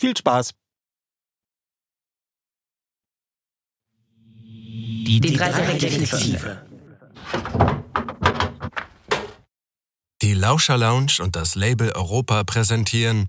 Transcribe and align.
Viel 0.00 0.16
Spaß! 0.16 0.52
Die, 5.04 5.20
die 5.20 5.36
drei 5.36 5.50
Detektive. 5.76 6.66
Die 10.22 10.32
Lauscher 10.32 10.78
Lounge 10.78 11.18
und 11.20 11.36
das 11.36 11.54
Label 11.54 11.92
Europa 11.92 12.44
präsentieren 12.44 13.28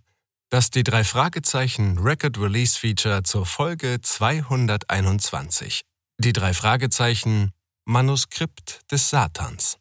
das 0.50 0.70
die 0.70 0.84
drei 0.84 1.04
Fragezeichen 1.04 1.98
Record 1.98 2.38
Release 2.38 2.80
Feature 2.80 3.24
zur 3.24 3.46
Folge 3.46 4.00
221. 4.02 5.82
Die 6.20 6.32
drei 6.32 6.54
Fragezeichen 6.54 7.52
Manuskript 7.84 8.80
des 8.90 9.10
Satans. 9.10 9.78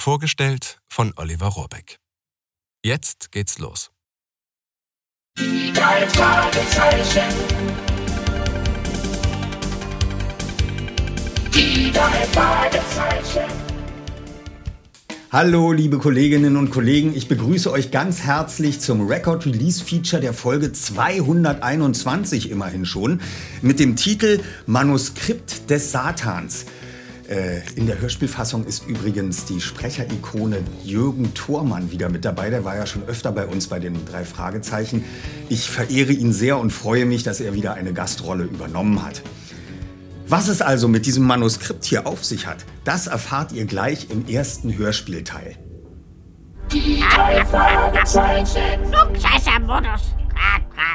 Vorgestellt 0.00 0.80
von 0.88 1.12
Oliver 1.16 1.48
Rohrbeck. 1.48 1.98
Jetzt 2.82 3.32
geht's 3.32 3.58
los. 3.58 3.90
Drei 5.82 6.06
Fragezeichen. 6.08 7.22
Die 11.54 11.90
drei 11.90 12.26
Fragezeichen. 12.32 13.50
Hallo, 15.30 15.72
liebe 15.72 15.98
Kolleginnen 15.98 16.56
und 16.56 16.70
Kollegen, 16.70 17.16
ich 17.16 17.26
begrüße 17.26 17.72
euch 17.72 17.90
ganz 17.90 18.20
herzlich 18.20 18.80
zum 18.80 19.06
Record 19.06 19.46
Release 19.46 19.82
Feature 19.82 20.20
der 20.20 20.34
Folge 20.34 20.72
221 20.72 22.50
immerhin 22.50 22.84
schon 22.84 23.20
mit 23.62 23.80
dem 23.80 23.96
Titel 23.96 24.40
Manuskript 24.66 25.70
des 25.70 25.90
Satans. 25.90 26.66
Äh, 27.32 27.62
in 27.76 27.86
der 27.86 27.98
Hörspielfassung 27.98 28.66
ist 28.66 28.86
übrigens 28.86 29.46
die 29.46 29.62
Sprecherikone 29.62 30.58
Jürgen 30.84 31.32
Thormann 31.32 31.90
wieder 31.90 32.10
mit 32.10 32.26
dabei. 32.26 32.50
Der 32.50 32.66
war 32.66 32.76
ja 32.76 32.84
schon 32.84 33.04
öfter 33.04 33.32
bei 33.32 33.46
uns 33.46 33.68
bei 33.68 33.78
den 33.78 34.04
drei 34.04 34.26
Fragezeichen. 34.26 35.02
Ich 35.48 35.70
verehre 35.70 36.12
ihn 36.12 36.34
sehr 36.34 36.58
und 36.58 36.72
freue 36.72 37.06
mich, 37.06 37.22
dass 37.22 37.40
er 37.40 37.54
wieder 37.54 37.72
eine 37.72 37.94
Gastrolle 37.94 38.44
übernommen 38.44 39.02
hat. 39.02 39.22
Was 40.28 40.48
es 40.48 40.60
also 40.60 40.88
mit 40.88 41.06
diesem 41.06 41.24
Manuskript 41.24 41.86
hier 41.86 42.06
auf 42.06 42.22
sich 42.22 42.46
hat, 42.46 42.66
das 42.84 43.06
erfahrt 43.06 43.52
ihr 43.52 43.64
gleich 43.64 44.08
im 44.10 44.28
ersten 44.28 44.76
Hörspielteil. 44.76 45.56
Die 46.70 47.02
drei 47.14 47.42
Fragezeichen. 47.46 48.90
Klugscheißer-Modus. 48.90 50.21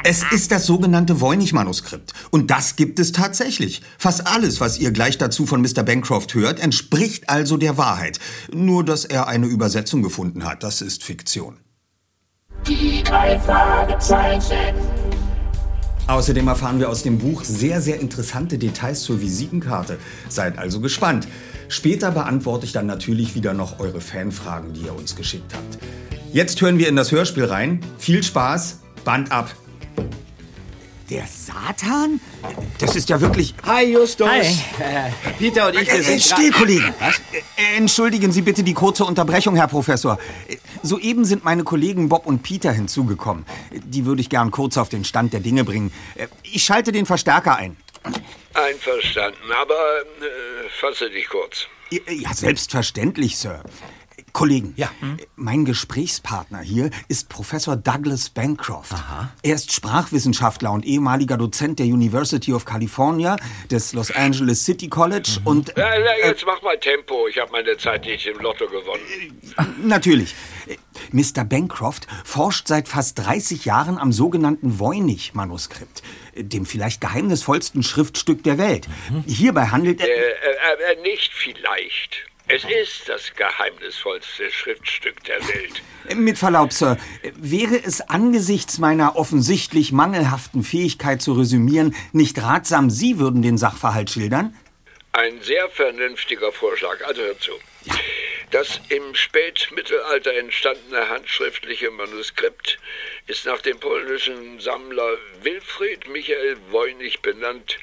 Es 0.04 0.24
ist 0.30 0.52
das 0.52 0.64
sogenannte 0.64 1.20
Voynich-Manuskript. 1.20 2.12
Und 2.30 2.50
das 2.50 2.76
gibt 2.76 2.98
es 2.98 3.12
tatsächlich. 3.12 3.82
Fast 3.98 4.26
alles, 4.26 4.60
was 4.60 4.78
ihr 4.78 4.90
gleich 4.92 5.18
dazu 5.18 5.44
von 5.44 5.60
Mr. 5.60 5.82
Bancroft 5.82 6.34
hört, 6.34 6.60
entspricht 6.60 7.28
also 7.28 7.56
der 7.56 7.76
Wahrheit. 7.76 8.18
Nur, 8.52 8.84
dass 8.84 9.04
er 9.04 9.28
eine 9.28 9.46
Übersetzung 9.46 10.02
gefunden 10.02 10.44
hat, 10.44 10.62
das 10.62 10.80
ist 10.80 11.04
Fiktion. 11.04 11.58
Die 12.66 13.02
drei 13.02 13.38
Fragezeichen. 13.40 14.74
Außerdem 16.06 16.48
erfahren 16.48 16.80
wir 16.80 16.88
aus 16.88 17.02
dem 17.02 17.18
Buch 17.18 17.44
sehr, 17.44 17.82
sehr 17.82 18.00
interessante 18.00 18.56
Details 18.56 19.02
zur 19.02 19.20
Visitenkarte. 19.20 19.98
Seid 20.30 20.58
also 20.58 20.80
gespannt. 20.80 21.28
Später 21.68 22.12
beantworte 22.12 22.64
ich 22.64 22.72
dann 22.72 22.86
natürlich 22.86 23.34
wieder 23.34 23.52
noch 23.52 23.78
eure 23.78 24.00
Fanfragen, 24.00 24.72
die 24.72 24.86
ihr 24.86 24.96
uns 24.96 25.16
geschickt 25.16 25.52
habt. 25.52 25.78
Jetzt 26.32 26.60
hören 26.62 26.78
wir 26.78 26.88
in 26.88 26.96
das 26.96 27.12
Hörspiel 27.12 27.44
rein. 27.44 27.80
Viel 27.98 28.22
Spaß, 28.22 28.78
Band 29.08 29.32
ab. 29.32 29.48
Der 31.08 31.24
Satan? 31.26 32.20
Das 32.78 32.94
ist 32.94 33.08
ja 33.08 33.18
wirklich... 33.22 33.54
Hi 33.64 33.90
Justus. 33.90 34.28
Hi. 34.28 34.40
Äh, 34.80 35.10
Peter 35.38 35.68
und 35.68 35.76
ich, 35.80 35.88
Äh, 35.88 36.02
sind 36.02 36.22
still, 36.22 36.50
Kollegen! 36.52 36.92
Was? 37.00 37.16
Äh, 37.32 37.78
Entschuldigen 37.78 38.32
Sie 38.32 38.42
bitte 38.42 38.62
die 38.62 38.74
kurze 38.74 39.06
Unterbrechung, 39.06 39.56
Herr 39.56 39.68
Professor. 39.68 40.18
Äh, 40.46 40.58
Soeben 40.82 41.24
sind 41.24 41.42
meine 41.42 41.64
Kollegen 41.64 42.10
Bob 42.10 42.26
und 42.26 42.42
Peter 42.42 42.70
hinzugekommen. 42.70 43.46
Äh, 43.70 43.80
Die 43.82 44.04
würde 44.04 44.20
ich 44.20 44.28
gern 44.28 44.50
kurz 44.50 44.76
auf 44.76 44.90
den 44.90 45.06
Stand 45.06 45.32
der 45.32 45.40
Dinge 45.40 45.64
bringen. 45.64 45.90
Äh, 46.14 46.26
Ich 46.42 46.64
schalte 46.64 46.92
den 46.92 47.06
Verstärker 47.06 47.56
ein. 47.56 47.78
Einverstanden, 48.52 49.50
aber 49.58 49.72
äh, 49.72 50.68
fasse 50.82 51.08
dich 51.08 51.26
kurz. 51.30 51.66
Äh, 51.90 52.12
Ja, 52.12 52.34
selbstverständlich, 52.34 53.38
Sir. 53.38 53.62
Äh, 54.38 54.40
Kollegen, 54.40 54.72
Ja. 54.76 54.86
äh, 55.02 55.26
mein 55.36 55.64
Gesprächspartner 55.64 56.60
hier 56.60 56.90
ist 57.08 57.28
Professor 57.28 57.76
Douglas 57.76 58.30
Bancroft. 58.30 58.94
Er 59.42 59.54
ist 59.54 59.72
Sprachwissenschaftler 59.72 60.70
und 60.70 60.84
ehemaliger 60.84 61.36
Dozent 61.36 61.78
der 61.80 61.86
University 61.86 62.52
of 62.52 62.64
California, 62.64 63.36
des 63.70 63.92
Los 63.94 64.10
Angeles 64.12 64.64
City 64.64 64.88
College 64.88 65.40
und... 65.44 65.72
Ja, 65.76 65.98
ja, 65.98 66.10
jetzt 66.28 66.44
mach 66.46 66.62
mal 66.62 66.78
Tempo. 66.78 67.26
Ich 67.28 67.38
habe 67.38 67.50
meine 67.50 67.76
Zeit 67.78 68.04
nicht 68.04 68.26
im 68.26 68.38
Lotto 68.38 68.66
gewonnen. 68.68 69.02
Natürlich. 69.82 70.34
Äh, 70.68 70.76
Mr. 71.10 71.44
Bancroft 71.44 72.06
forscht 72.24 72.68
seit 72.68 72.86
fast 72.88 73.18
30 73.18 73.64
Jahren 73.64 73.98
am 73.98 74.12
sogenannten 74.12 74.78
Voynich-Manuskript, 74.78 76.02
äh, 76.34 76.44
dem 76.44 76.64
vielleicht 76.64 77.00
geheimnisvollsten 77.00 77.82
Schriftstück 77.82 78.42
der 78.44 78.58
Welt. 78.58 78.86
Hierbei 79.26 79.66
handelt 79.66 80.00
Äh, 80.00 80.04
er... 80.06 80.90
äh, 80.90 80.92
äh, 80.94 81.02
nicht 81.02 81.32
vielleicht. 81.32 82.24
Es 82.50 82.64
ist 82.64 83.06
das 83.08 83.34
geheimnisvollste 83.34 84.50
Schriftstück 84.50 85.22
der 85.24 85.38
Welt. 85.48 85.82
Mit 86.16 86.38
Verlaub, 86.38 86.72
Sir, 86.72 86.96
wäre 87.34 87.76
es 87.76 88.00
angesichts 88.00 88.78
meiner 88.78 89.16
offensichtlich 89.16 89.92
mangelhaften 89.92 90.62
Fähigkeit 90.62 91.20
zu 91.20 91.34
resümieren 91.34 91.94
nicht 92.12 92.42
ratsam, 92.42 92.88
Sie 92.88 93.18
würden 93.18 93.42
den 93.42 93.58
Sachverhalt 93.58 94.08
schildern? 94.08 94.56
Ein 95.12 95.42
sehr 95.42 95.68
vernünftiger 95.68 96.50
Vorschlag. 96.50 97.04
Also 97.06 97.20
hör 97.20 97.38
zu. 97.38 97.52
Das 98.50 98.80
im 98.88 99.14
Spätmittelalter 99.14 100.32
entstandene 100.32 101.06
handschriftliche 101.10 101.90
Manuskript 101.90 102.78
ist 103.26 103.44
nach 103.44 103.60
dem 103.60 103.78
polnischen 103.78 104.58
Sammler 104.58 105.18
Wilfried 105.42 106.08
Michael 106.08 106.56
Voynich 106.70 107.20
benannt, 107.20 107.78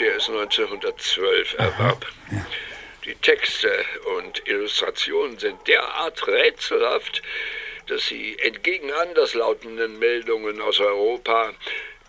der 0.00 0.16
es 0.16 0.28
1912 0.28 1.58
erwarb. 1.58 2.06
Die 3.08 3.14
Texte 3.14 3.70
und 4.18 4.46
Illustrationen 4.46 5.38
sind 5.38 5.66
derart 5.66 6.28
rätselhaft, 6.28 7.22
dass 7.86 8.06
sie 8.06 8.38
entgegen 8.38 8.92
anderslautenden 8.92 9.98
Meldungen 9.98 10.60
aus 10.60 10.78
Europa 10.78 11.54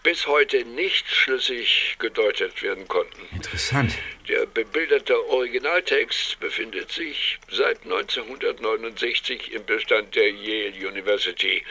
bis 0.04 0.28
heute 0.28 0.66
nicht 0.66 1.08
schlüssig 1.08 1.96
gedeutet 2.00 2.62
werden 2.62 2.86
konnten. 2.90 3.22
Interessant. 3.34 3.94
Der 4.28 4.46
bebilderte 4.46 5.16
Originaltext 5.30 6.38
befindet 6.42 6.92
sich 6.92 7.40
seit 7.50 7.82
1969 7.84 9.54
im 9.54 9.64
Bestand 9.64 10.14
der 10.16 10.30
Yale 10.30 10.86
University, 10.86 11.64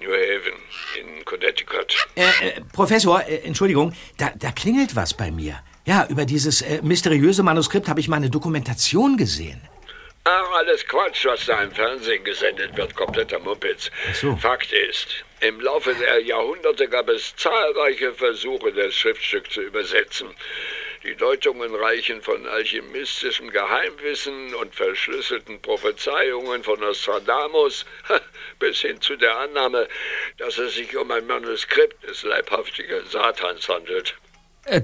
New 0.00 0.12
Haven 0.12 0.54
in 1.00 1.24
Connecticut. 1.24 2.06
Äh, 2.14 2.20
äh, 2.22 2.60
Professor, 2.72 3.20
äh, 3.26 3.38
Entschuldigung, 3.38 3.92
da, 4.16 4.30
da 4.36 4.52
klingelt 4.52 4.94
was 4.94 5.12
bei 5.12 5.32
mir. 5.32 5.60
Ja, 5.86 6.04
über 6.10 6.24
dieses 6.24 6.62
äh, 6.62 6.80
mysteriöse 6.82 7.44
Manuskript 7.44 7.88
habe 7.88 8.00
ich 8.00 8.08
mal 8.08 8.16
eine 8.16 8.28
Dokumentation 8.28 9.16
gesehen. 9.16 9.60
Ach, 10.24 10.50
alles 10.54 10.84
Quatsch, 10.84 11.24
was 11.24 11.46
da 11.46 11.62
im 11.62 11.70
Fernsehen 11.70 12.24
gesendet 12.24 12.76
wird, 12.76 12.96
kompletter 12.96 13.38
Muppitz. 13.38 13.92
so. 14.12 14.34
Fakt 14.34 14.72
ist, 14.72 15.24
im 15.38 15.60
Laufe 15.60 15.94
der 15.94 16.20
Jahrhunderte 16.20 16.88
gab 16.88 17.08
es 17.08 17.36
zahlreiche 17.36 18.12
Versuche, 18.12 18.72
das 18.72 18.94
Schriftstück 18.94 19.48
zu 19.52 19.62
übersetzen. 19.62 20.26
Die 21.04 21.14
Deutungen 21.14 21.72
reichen 21.76 22.20
von 22.20 22.44
alchemistischem 22.48 23.50
Geheimwissen 23.50 24.56
und 24.56 24.74
verschlüsselten 24.74 25.60
Prophezeiungen 25.60 26.64
von 26.64 26.80
Nostradamus 26.80 27.86
bis 28.58 28.80
hin 28.80 29.00
zu 29.00 29.14
der 29.14 29.38
Annahme, 29.38 29.86
dass 30.38 30.58
es 30.58 30.74
sich 30.74 30.96
um 30.96 31.08
ein 31.12 31.28
Manuskript 31.28 32.02
des 32.02 32.24
leibhaftigen 32.24 33.06
Satans 33.08 33.68
handelt. 33.68 34.16
Äh, 34.64 34.80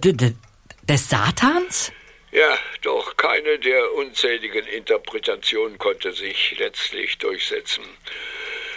des 0.82 1.08
Satans? 1.08 1.92
Ja, 2.32 2.58
doch 2.82 3.16
keine 3.16 3.58
der 3.58 3.92
unzähligen 3.94 4.66
Interpretationen 4.66 5.78
konnte 5.78 6.12
sich 6.12 6.56
letztlich 6.58 7.18
durchsetzen. 7.18 7.84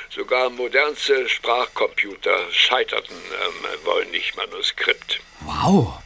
Sogar 0.09 0.49
modernste 0.49 1.27
Sprachcomputer 1.27 2.37
scheiterten 2.51 3.15
am 3.45 3.85
Wollnich-Manuskript. 3.85 5.19
Wow. 5.41 5.99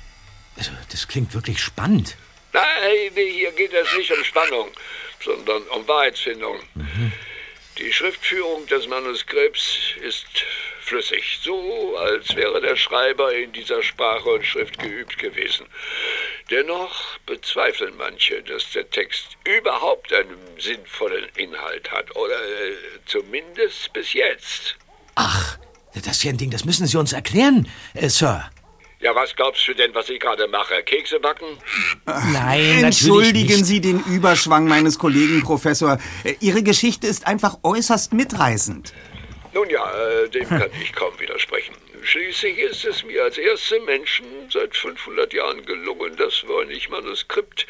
Also, 0.57 0.72
das 0.92 1.07
klingt 1.07 1.34
wirklich 1.34 1.60
spannend. 1.60 2.16
Nein, 2.54 3.12
hier 3.13 3.51
geht 3.51 3.74
es 3.74 3.98
nicht 3.98 4.12
um 4.12 4.24
Spannung, 4.24 4.72
sondern 5.24 5.63
um 5.69 5.88
Wahrheitsfindung. 5.88 6.60
Die 7.80 7.94
Schriftführung 7.94 8.68
des 8.68 8.88
Manuskripts 8.88 9.96
ist 10.02 10.26
flüssig, 10.81 11.40
so 11.42 11.96
als 11.96 12.36
wäre 12.36 12.60
der 12.60 12.76
Schreiber 12.76 13.34
in 13.34 13.54
dieser 13.54 13.81
Sprache 13.81 14.28
und 14.30 14.46
Schrift 14.46 14.78
geübt 14.80 15.18
gewesen. 15.18 15.66
Dennoch 16.50 17.18
bezweifeln 17.26 17.96
manche, 17.98 18.42
dass 18.44 18.72
der 18.72 18.90
Text 18.90 19.38
überhaupt 19.46 20.12
einen 20.12 20.38
sinnvollen 20.58 21.26
Inhalt 21.36 21.90
hat, 21.90 22.14
oder 22.18 22.36
äh, 22.36 22.74
zumindest 23.06 23.94
bis 23.94 24.12
jetzt. 24.12 24.75
Ach, 25.16 25.58
das 25.94 26.18
ist 26.18 26.24
ja 26.24 26.32
ein 26.32 26.38
Ding, 26.38 26.52
das 26.52 26.66
müssen 26.66 26.86
Sie 26.86 26.98
uns 26.98 27.14
erklären, 27.14 27.72
äh, 27.94 28.10
Sir. 28.10 28.50
Ja, 29.01 29.16
was 29.16 29.34
glaubst 29.34 29.66
du 29.66 29.74
denn, 29.74 29.96
was 29.96 30.10
ich 30.10 30.19
gerade 30.19 30.48
mache? 30.50 30.84
Kekse 30.84 31.22
backen? 31.22 31.46
Nein, 32.06 32.84
Entschuldigen 32.84 33.48
natürlich 33.48 33.57
nicht. 33.57 33.66
Sie 33.66 33.81
den 33.81 34.04
Überschwang 34.04 34.68
meines 34.68 35.00
Kollegen, 35.00 35.42
Professor. 35.42 36.00
Äh, 36.25 36.36
Ihre 36.42 36.63
Geschichte 36.63 37.07
ist 37.07 37.25
einfach 37.25 37.60
äußerst 37.63 38.12
mitreißend. 38.12 38.94
Nun 39.54 39.69
ja, 39.69 39.90
äh, 40.24 40.30
dem 40.30 40.50
kann 40.50 40.69
ich 40.81 40.92
kaum 40.92 41.18
widersprechen. 41.18 41.74
Schließlich 42.01 42.57
ist 42.57 42.86
es 42.86 43.04
mir 43.06 43.24
als 43.24 43.38
erste 43.38 43.80
Menschen 43.81 44.25
seit 44.51 44.75
500 44.75 45.34
Jahren 45.34 45.66
gelungen, 45.66 46.16
das 46.18 46.46
Wollnich-Manuskript, 46.46 47.68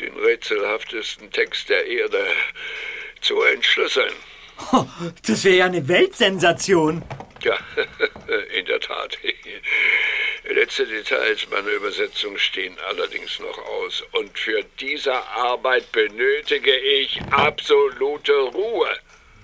den 0.00 0.14
rätselhaftesten 0.16 1.30
Text 1.30 1.70
der 1.70 1.86
Erde, 1.86 2.26
zu 3.20 3.40
entschlüsseln. 3.42 4.12
Das 5.26 5.44
wäre 5.44 5.56
ja 5.56 5.64
eine 5.66 5.88
Weltsensation. 5.88 7.02
Ja, 7.42 7.56
in 8.58 8.66
der 8.66 8.80
Tat. 8.80 9.18
Letzte 10.44 10.86
Details 10.86 11.46
meiner 11.50 11.68
Übersetzung 11.68 12.36
stehen 12.38 12.76
allerdings 12.88 13.38
noch 13.38 13.58
aus. 13.58 14.02
Und 14.12 14.38
für 14.38 14.64
diese 14.80 15.14
Arbeit 15.14 15.90
benötige 15.92 16.76
ich 16.76 17.20
absolute 17.30 18.32
Ruhe. 18.32 18.88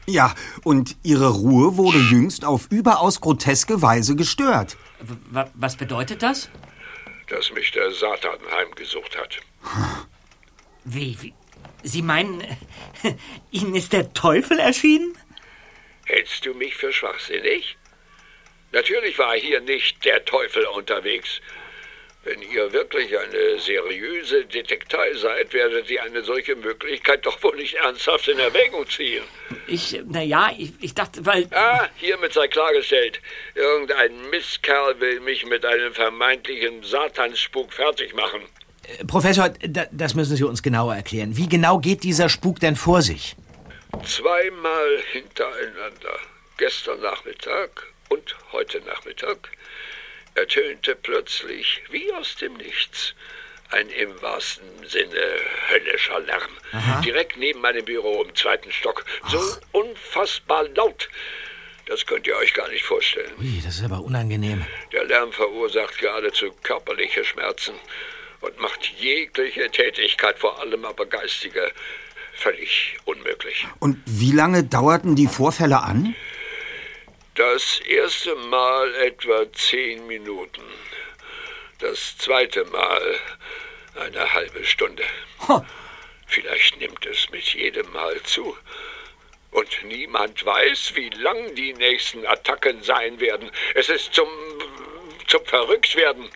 Ja, 0.06 0.35
und 0.64 0.96
Ihre 1.02 1.31
Ruhe 1.31 1.76
wurde 1.76 1.99
jüngst 1.99 2.44
auf 2.44 2.67
überaus 2.70 3.20
groteske 3.20 3.81
Weise 3.81 4.17
gestört. 4.17 4.76
W 5.00 5.44
was 5.55 5.76
bedeutet 5.76 6.23
das? 6.23 6.50
dass 7.29 7.52
mich 7.52 7.70
der 7.73 7.90
Satan 7.93 8.38
heimgesucht 8.50 9.17
hat. 9.19 9.40
Wie, 10.85 11.17
wie? 11.20 11.35
Sie 11.82 12.02
meinen, 12.02 12.43
Ihnen 13.50 13.75
ist 13.75 13.93
der 13.93 14.12
Teufel 14.12 14.58
erschienen? 14.58 15.17
Hältst 16.06 16.44
du 16.44 16.55
mich 16.55 16.75
für 16.75 16.93
schwachsinnig? 16.93 17.76
Natürlich 18.75 19.17
war 19.21 19.35
hier 19.37 19.61
nicht 19.61 20.05
der 20.05 20.25
Teufel 20.25 20.65
unterwegs. 20.67 21.41
Wenn 22.25 22.43
ihr 22.43 22.73
wirklich 22.73 23.17
eine 23.17 23.61
seriöse 23.61 24.47
Detektei 24.47 25.15
seid, 25.15 25.53
werdet 25.53 25.88
ihr 25.91 26.03
eine 26.03 26.23
solche 26.23 26.56
Möglichkeit 26.56 27.25
doch 27.25 27.41
wohl 27.43 27.55
nicht 27.55 27.75
ernsthaft 27.75 28.26
in 28.29 28.38
Erwägung 28.38 28.88
ziehen. 28.88 29.23
Ich, 29.69 30.00
naja, 30.06 30.50
ich, 30.59 30.73
ich 30.81 30.94
dachte, 30.94 31.25
weil. 31.25 31.47
Ah, 31.53 31.87
hiermit 31.97 32.32
sei 32.32 32.49
klargestellt. 32.49 33.21
Irgendein 33.55 34.31
Mistkerl 34.31 34.99
will 35.00 35.21
mich 35.21 35.47
mit 35.47 35.65
einem 35.65 35.94
vermeintlichen 35.94 36.82
Satansspuk 36.82 37.73
fertig 37.73 38.15
machen. 38.15 38.41
Äh, 38.88 39.05
Professor, 39.05 39.50
da, 39.69 39.87
das 39.93 40.15
müssen 40.15 40.35
Sie 40.35 40.44
uns 40.44 40.62
genauer 40.62 40.97
erklären. 40.97 41.37
Wie 41.37 41.49
genau 41.49 41.79
geht 41.79 42.03
dieser 42.03 42.29
Spuk 42.29 42.59
denn 42.59 42.75
vor 42.75 43.03
sich? 43.03 43.37
Zweimal 44.05 44.99
hintereinander, 45.12 46.19
gestern 46.56 47.00
Nachmittag 47.00 47.94
und 48.14 48.37
heute 48.52 48.81
Nachmittag, 48.82 49.50
ertönte 50.34 50.94
plötzlich, 50.94 51.82
wie 51.90 52.12
aus 52.12 52.37
dem 52.37 52.55
Nichts, 52.55 53.14
ein 53.70 53.88
im 53.88 54.22
wahrsten 54.22 54.69
Sinne 54.87 55.26
höllischer 55.69 56.20
Lärm. 56.20 56.52
Direkt 57.05 57.37
neben 57.37 57.61
meinem 57.61 57.84
Büro 57.84 58.22
im 58.22 58.34
zweiten 58.37 58.70
Stock. 58.70 59.05
So 59.28 59.40
unfassbar 59.72 60.69
laut. 60.69 61.08
Das 61.87 62.06
könnt 62.06 62.26
ihr 62.26 62.37
euch 62.37 62.55
gar 62.55 62.69
nicht 62.69 62.84
vorstellen. 62.84 63.32
Ui, 63.40 63.61
das 63.64 63.76
ist 63.76 63.84
aber 63.84 64.00
unangenehm. 64.00 64.64
Der 64.93 65.05
Lärm 65.05 65.32
verursacht 65.32 65.99
geradezu 65.99 66.52
körperliche 66.62 67.25
Schmerzen 67.25 67.75
und 68.40 68.58
macht 68.61 68.93
jegliche 68.99 69.69
Tätigkeit, 69.70 70.38
vor 70.38 70.61
allem 70.61 70.84
aber 70.84 71.06
geistige, 71.06 71.72
völlig 72.34 72.96
unmöglich. 73.05 73.66
Und 73.81 73.99
wie 74.06 74.33
lange 74.33 74.62
dauerten 74.62 75.16
die 75.16 75.26
Vorfälle 75.26 75.83
an? 75.83 76.14
Das 77.35 77.81
erste 77.81 78.37
Mal 78.37 78.95
etwa 78.95 79.53
zehn 79.53 80.07
Minuten. 80.07 80.62
Das 81.81 82.17
zweite 82.17 82.64
Mal 82.67 83.19
eine 83.97 84.33
halbe 84.33 84.64
Stunde. 84.64 85.03
Vielleicht 86.29 86.79
nimmt 86.79 87.05
es 87.07 87.29
mit 87.31 87.43
jedem 87.55 87.91
Mal 87.93 88.23
zu. 88.23 88.57
Und 89.50 89.69
niemand 89.85 90.47
weiß, 90.47 90.93
wie 90.95 91.11
lang 91.11 91.57
die 91.57 91.73
nächsten 91.75 92.25
Attacken 92.25 92.83
sein 92.85 93.19
werden. 93.19 93.50
Es 93.75 93.88
ist 93.88 94.14
zum, 94.14 94.29
zum 95.26 95.45
Verrücktwerden. 95.45 96.29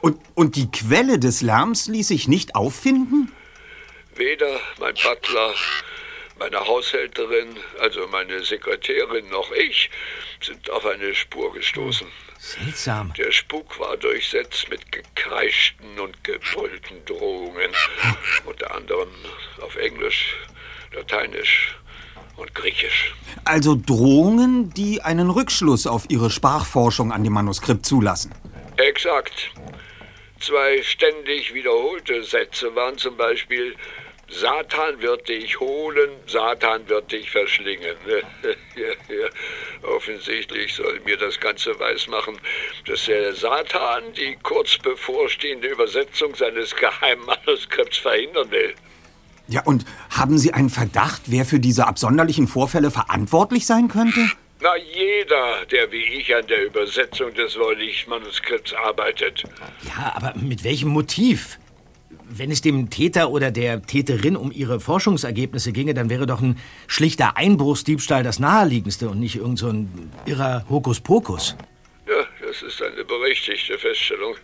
Und, 0.00 0.20
und 0.34 0.54
die 0.54 0.70
Quelle 0.70 1.18
des 1.18 1.42
Lärms 1.42 1.88
ließ 1.88 2.08
sich 2.08 2.28
nicht 2.28 2.54
auffinden? 2.54 3.32
Weder 4.14 4.60
mein 4.78 4.94
Butler, 4.94 5.54
meine 6.38 6.60
Haushälterin, 6.60 7.56
also 7.80 8.06
meine 8.08 8.42
Sekretärin 8.42 9.28
noch 9.28 9.50
ich 9.52 9.90
sind 10.40 10.70
auf 10.70 10.84
eine 10.84 11.14
Spur 11.14 11.52
gestoßen. 11.52 12.06
Seltsam. 12.38 13.12
Der 13.14 13.32
Spuk 13.32 13.80
war 13.80 13.96
durchsetzt 13.96 14.68
mit 14.68 14.92
gekreischten 14.92 15.98
und 15.98 16.22
gebrüllten 16.22 17.04
Drohungen. 17.06 17.72
Unter 18.44 18.74
anderem 18.74 19.08
auf 19.60 19.76
Englisch, 19.76 20.36
Lateinisch 20.92 21.76
und 22.36 22.54
Griechisch. 22.54 23.14
Also 23.44 23.74
Drohungen, 23.74 24.72
die 24.74 25.00
einen 25.00 25.30
Rückschluss 25.30 25.86
auf 25.86 26.04
Ihre 26.08 26.30
Sprachforschung 26.30 27.12
an 27.12 27.24
dem 27.24 27.32
Manuskript 27.32 27.86
zulassen. 27.86 28.34
Exakt. 28.76 29.50
Zwei 30.40 30.82
ständig 30.82 31.54
wiederholte 31.54 32.22
Sätze 32.22 32.74
waren 32.76 32.98
zum 32.98 33.16
Beispiel 33.16 33.74
Satan 34.28 35.00
wird 35.00 35.28
dich 35.28 35.58
holen, 35.60 36.10
Satan 36.26 36.88
wird 36.88 37.12
dich 37.12 37.30
verschlingen. 37.30 37.94
Offensichtlich 39.82 40.74
soll 40.74 41.00
mir 41.04 41.16
das 41.16 41.38
Ganze 41.38 41.78
weismachen, 41.78 42.36
dass 42.86 43.04
der 43.04 43.34
Satan 43.34 44.02
die 44.16 44.36
kurz 44.42 44.78
bevorstehende 44.78 45.68
Übersetzung 45.68 46.34
seines 46.34 46.74
Geheimmanuskripts 46.74 47.98
verhindern 47.98 48.50
will. 48.50 48.74
Ja, 49.48 49.62
und 49.62 49.84
haben 50.10 50.38
Sie 50.38 50.52
einen 50.52 50.70
Verdacht, 50.70 51.22
wer 51.26 51.44
für 51.44 51.60
diese 51.60 51.86
absonderlichen 51.86 52.48
Vorfälle 52.48 52.90
verantwortlich 52.90 53.64
sein 53.64 53.86
könnte? 53.86 54.28
Na, 54.60 54.74
jeder, 54.76 55.66
der 55.66 55.92
wie 55.92 56.02
ich 56.02 56.34
an 56.34 56.46
der 56.48 56.66
Übersetzung 56.66 57.32
des 57.34 57.56
Wollich-Manuskripts 57.56 58.72
arbeitet. 58.72 59.44
Ja, 59.84 60.12
aber 60.16 60.32
mit 60.36 60.64
welchem 60.64 60.88
Motiv? 60.88 61.58
Wenn 62.28 62.50
es 62.50 62.60
dem 62.60 62.90
Täter 62.90 63.30
oder 63.30 63.50
der 63.50 63.82
Täterin 63.82 64.36
um 64.36 64.52
ihre 64.52 64.80
Forschungsergebnisse 64.80 65.72
ginge, 65.72 65.94
dann 65.94 66.10
wäre 66.10 66.26
doch 66.26 66.40
ein 66.40 66.58
schlichter 66.86 67.36
Einbruchsdiebstahl 67.36 68.22
das 68.22 68.38
naheliegendste 68.38 69.08
und 69.08 69.20
nicht 69.20 69.36
irgend 69.36 69.58
so 69.58 69.68
ein 69.68 70.10
irrer 70.26 70.64
Hokuspokus. 70.68 71.56
Ja, 72.06 72.24
das 72.46 72.62
ist 72.62 72.82
eine 72.82 73.04
berechtigte 73.04 73.78
Feststellung. 73.78 74.34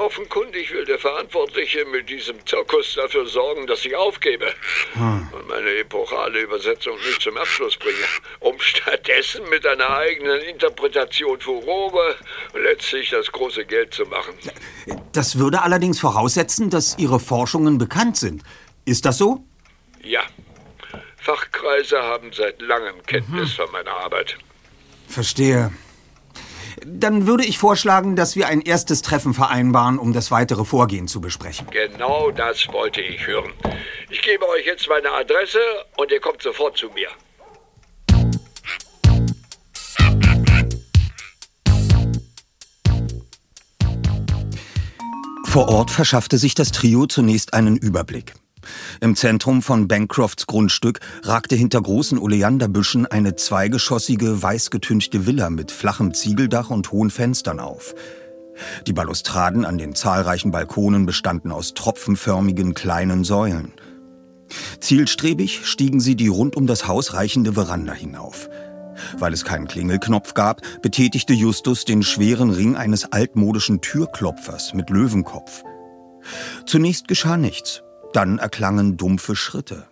Offenkundig 0.00 0.72
will 0.72 0.86
der 0.86 0.98
Verantwortliche 0.98 1.84
mit 1.84 2.08
diesem 2.08 2.34
Zirkus 2.46 2.94
dafür 2.94 3.26
sorgen, 3.26 3.66
dass 3.66 3.84
ich 3.84 3.94
aufgebe 3.94 4.46
und 4.94 5.46
meine 5.46 5.70
epochale 5.76 6.40
Übersetzung 6.40 6.96
nicht 7.06 7.20
zum 7.20 7.36
Abschluss 7.36 7.76
bringe, 7.76 8.06
um 8.38 8.58
stattdessen 8.60 9.46
mit 9.50 9.66
einer 9.66 9.90
eigenen 9.90 10.40
Interpretation 10.40 11.38
Furore 11.38 12.16
letztlich 12.54 13.10
das 13.10 13.30
große 13.30 13.66
Geld 13.66 13.92
zu 13.92 14.04
machen. 14.06 14.32
Das 15.12 15.38
würde 15.38 15.60
allerdings 15.60 16.00
voraussetzen, 16.00 16.70
dass 16.70 16.96
Ihre 16.96 17.20
Forschungen 17.20 17.76
bekannt 17.76 18.16
sind. 18.16 18.42
Ist 18.86 19.04
das 19.04 19.18
so? 19.18 19.44
Ja, 20.02 20.22
Fachkreise 21.18 22.02
haben 22.02 22.32
seit 22.32 22.62
langem 22.62 23.02
Kenntnis 23.04 23.52
von 23.52 23.70
meiner 23.70 23.92
Arbeit. 23.92 24.38
Verstehe. 25.08 25.70
Dann 26.86 27.26
würde 27.26 27.44
ich 27.44 27.58
vorschlagen, 27.58 28.16
dass 28.16 28.36
wir 28.36 28.46
ein 28.46 28.60
erstes 28.60 29.02
Treffen 29.02 29.34
vereinbaren, 29.34 29.98
um 29.98 30.12
das 30.12 30.30
weitere 30.30 30.64
Vorgehen 30.64 31.08
zu 31.08 31.20
besprechen. 31.20 31.66
Genau 31.70 32.30
das 32.30 32.66
wollte 32.72 33.00
ich 33.00 33.26
hören. 33.26 33.52
Ich 34.08 34.22
gebe 34.22 34.48
euch 34.48 34.66
jetzt 34.66 34.88
meine 34.88 35.10
Adresse 35.10 35.58
und 35.96 36.10
ihr 36.10 36.20
kommt 36.20 36.42
sofort 36.42 36.76
zu 36.76 36.88
mir. 36.90 37.08
Vor 45.44 45.68
Ort 45.68 45.90
verschaffte 45.90 46.38
sich 46.38 46.54
das 46.54 46.70
Trio 46.70 47.06
zunächst 47.06 47.54
einen 47.54 47.76
Überblick. 47.76 48.34
Im 49.00 49.16
Zentrum 49.16 49.62
von 49.62 49.88
Bancrofts 49.88 50.46
Grundstück 50.46 51.00
ragte 51.22 51.56
hinter 51.56 51.80
großen 51.80 52.18
Oleanderbüschen 52.18 53.06
eine 53.06 53.36
zweigeschossige, 53.36 54.42
weißgetünchte 54.42 55.26
Villa 55.26 55.50
mit 55.50 55.70
flachem 55.70 56.14
Ziegeldach 56.14 56.70
und 56.70 56.92
hohen 56.92 57.10
Fenstern 57.10 57.60
auf. 57.60 57.94
Die 58.86 58.92
Balustraden 58.92 59.64
an 59.64 59.78
den 59.78 59.94
zahlreichen 59.94 60.50
Balkonen 60.50 61.06
bestanden 61.06 61.52
aus 61.52 61.74
tropfenförmigen 61.74 62.74
kleinen 62.74 63.24
Säulen. 63.24 63.72
Zielstrebig 64.80 65.66
stiegen 65.66 66.00
sie 66.00 66.16
die 66.16 66.28
rund 66.28 66.56
um 66.56 66.66
das 66.66 66.86
Haus 66.86 67.14
reichende 67.14 67.54
Veranda 67.54 67.92
hinauf. 67.92 68.48
Weil 69.18 69.32
es 69.32 69.44
keinen 69.44 69.66
Klingelknopf 69.66 70.34
gab, 70.34 70.60
betätigte 70.82 71.32
Justus 71.32 71.84
den 71.84 72.02
schweren 72.02 72.50
Ring 72.50 72.76
eines 72.76 73.12
altmodischen 73.12 73.80
Türklopfers 73.80 74.74
mit 74.74 74.90
Löwenkopf. 74.90 75.62
Zunächst 76.66 77.08
geschah 77.08 77.36
nichts. 77.36 77.82
Dann 78.12 78.38
erklangen 78.38 78.96
dumpfe 78.96 79.36
Schritte. 79.36 79.86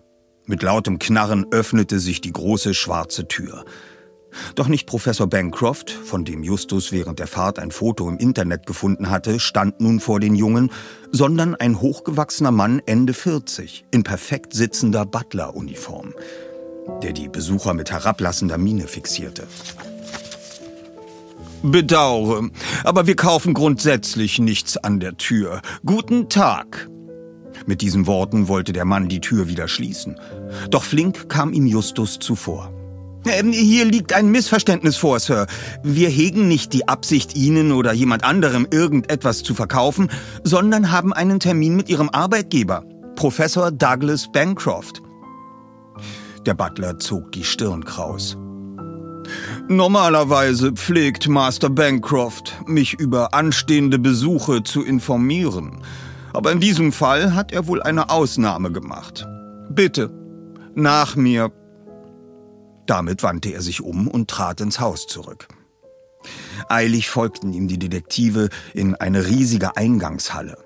Mit 0.47 0.63
lautem 0.63 0.99
Knarren 0.99 1.47
öffnete 1.51 2.01
sich 2.01 2.21
die 2.21 2.33
große 2.33 2.75
schwarze 2.75 3.29
Tür. 3.29 3.65
Doch 4.55 4.69
nicht 4.69 4.87
Professor 4.87 5.27
Bancroft, 5.27 5.91
von 5.91 6.25
dem 6.25 6.43
Justus 6.43 6.93
während 6.93 7.19
der 7.19 7.27
Fahrt 7.27 7.59
ein 7.59 7.71
Foto 7.71 8.09
im 8.09 8.19
Internet 8.19 8.67
gefunden 8.67 9.11
hatte, 9.11 9.41
stand 9.41 9.81
nun 9.81 10.01
vor 10.01 10.21
den 10.21 10.35
Jungen, 10.35 10.71
sondern 11.13 11.55
ein 11.55 11.81
hochgewachsener 11.81 12.51
Mann 12.51 12.83
Ende 12.87 13.15
40 13.15 13.85
in 13.91 14.03
perfekt 14.03 14.53
sitzender 14.53 15.07
Butler-Uniform, 15.07 16.15
der 17.03 17.13
die 17.13 17.29
Besucher 17.29 17.73
mit 17.75 17.91
herablassender 17.91 18.59
Miene 18.59 18.87
fixierte. 18.87 19.47
Bedaure, 21.63 22.51
aber 22.85 23.07
wir 23.07 23.17
kaufen 23.17 23.55
grundsätzlich 23.55 24.39
nichts 24.39 24.77
an 24.77 25.01
der 25.01 25.17
Tür. 25.17 25.61
Guten 25.85 26.29
Tag. 26.29 26.89
Mit 27.69 27.83
diesen 27.83 28.07
Worten 28.07 28.49
wollte 28.49 28.73
der 28.73 28.87
Mann 28.87 29.11
die 29.11 29.21
Tür 29.21 29.47
wieder 29.47 29.69
schließen. 29.69 30.19
Doch 30.71 30.83
flink 30.83 31.29
kam 31.29 31.53
ihm 31.53 31.67
Justus 31.67 32.19
zuvor. 32.19 32.73
Ähm, 33.27 33.53
hier 33.53 33.85
liegt 33.85 34.15
ein 34.15 34.31
Missverständnis 34.31 34.97
vor, 34.97 35.21
Sir. 35.21 35.47
Wir 35.83 36.09
hegen 36.09 36.49
nicht 36.49 36.73
die 36.73 36.89
Absicht, 36.89 37.37
Ihnen 37.37 37.73
oder 37.73 37.93
jemand 37.93 38.25
anderem 38.25 38.67
irgendetwas 38.71 39.43
zu 39.43 39.53
verkaufen, 39.53 40.09
sondern 40.45 40.91
haben 40.93 41.13
einen 41.13 41.41
Termin 41.41 41.77
mit 41.77 41.91
Ihrem 41.91 42.09
Arbeitgeber, 42.09 42.85
Professor 43.17 43.71
Douglas 43.71 44.33
Bancroft. 44.33 45.03
Der 46.47 46.55
Butler 46.55 46.99
zog 46.99 47.33
die 47.33 47.45
Stirn 47.45 47.85
kraus. 47.85 48.39
Normalerweise 49.69 50.73
pflegt 50.73 51.29
Master 51.29 51.69
Bancroft, 51.69 52.63
mich 52.67 52.95
über 52.95 53.35
anstehende 53.35 53.99
Besuche 53.99 54.63
zu 54.63 54.83
informieren. 54.83 55.83
Aber 56.39 56.53
in 56.53 56.61
diesem 56.61 56.93
Fall 56.93 57.35
hat 57.35 57.51
er 57.51 57.67
wohl 57.67 57.83
eine 57.83 58.11
Ausnahme 58.11 58.71
gemacht. 58.71 59.27
Bitte, 59.71 60.09
nach 60.77 61.17
mir. 61.17 61.51
Damit 62.87 63.25
wandte 63.25 63.51
er 63.51 63.61
sich 63.61 63.81
um 63.81 64.07
und 64.07 64.31
trat 64.31 64.61
ins 64.61 64.79
Haus 64.79 65.09
zurück. 65.09 65.49
Eilig 66.69 67.11
folgten 67.11 67.53
ihm 67.53 67.67
die 67.67 67.81
Detektive 67.81 68.51
in 68.73 68.95
eine 68.95 69.27
riesige 69.27 69.77
Eingangshalle. 69.77 70.59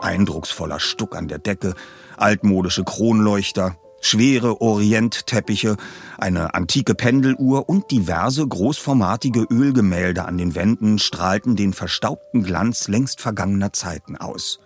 Eindrucksvoller 0.00 0.80
Stuck 0.80 1.14
an 1.14 1.28
der 1.28 1.40
Decke, 1.40 1.74
altmodische 2.16 2.84
Kronleuchter, 2.84 3.76
schwere 4.00 4.62
Orientteppiche, 4.62 5.76
eine 6.16 6.54
antike 6.54 6.94
Pendeluhr 6.94 7.68
und 7.68 7.90
diverse 7.90 8.48
großformatige 8.48 9.42
Ölgemälde 9.50 10.24
an 10.24 10.38
den 10.38 10.54
Wänden 10.54 10.98
strahlten 10.98 11.54
den 11.54 11.74
verstaubten 11.74 12.44
Glanz 12.44 12.88
längst 12.88 13.20
vergangener 13.20 13.74
Zeiten 13.74 14.16
aus. 14.16 14.60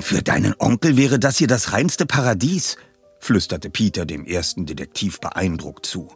Für 0.00 0.22
deinen 0.22 0.54
Onkel 0.58 0.96
wäre 0.96 1.18
das 1.18 1.38
hier 1.38 1.46
das 1.46 1.72
reinste 1.72 2.06
Paradies, 2.06 2.76
flüsterte 3.20 3.70
Peter 3.70 4.04
dem 4.04 4.24
ersten 4.26 4.66
Detektiv 4.66 5.20
beeindruckt 5.20 5.86
zu. 5.86 6.08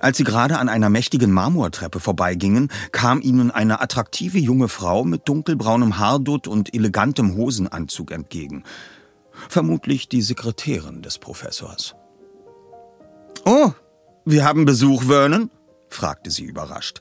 Als 0.00 0.16
sie 0.16 0.24
gerade 0.24 0.58
an 0.58 0.68
einer 0.68 0.90
mächtigen 0.90 1.32
Marmortreppe 1.32 1.98
vorbeigingen, 1.98 2.70
kam 2.92 3.20
ihnen 3.20 3.50
eine 3.50 3.80
attraktive 3.80 4.38
junge 4.38 4.68
Frau 4.68 5.04
mit 5.04 5.28
dunkelbraunem 5.28 5.98
Haardutt 5.98 6.46
und 6.46 6.72
elegantem 6.74 7.36
Hosenanzug 7.36 8.12
entgegen. 8.12 8.64
Vermutlich 9.48 10.08
die 10.08 10.22
Sekretärin 10.22 11.02
des 11.02 11.18
Professors. 11.18 11.94
Oh, 13.44 13.72
wir 14.24 14.44
haben 14.44 14.64
Besuch, 14.64 15.04
Vernon? 15.04 15.50
fragte 15.88 16.30
sie 16.30 16.44
überrascht. 16.44 17.00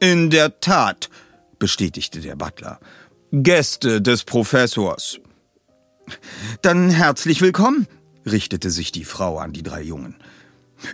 In 0.00 0.30
der 0.30 0.60
Tat, 0.60 1.10
bestätigte 1.58 2.20
der 2.20 2.36
Butler. 2.36 2.78
Gäste 3.30 4.00
des 4.00 4.24
Professors. 4.24 5.20
Dann 6.62 6.88
herzlich 6.88 7.42
willkommen, 7.42 7.86
richtete 8.24 8.70
sich 8.70 8.90
die 8.90 9.04
Frau 9.04 9.38
an 9.38 9.52
die 9.52 9.62
drei 9.62 9.82
Jungen. 9.82 10.16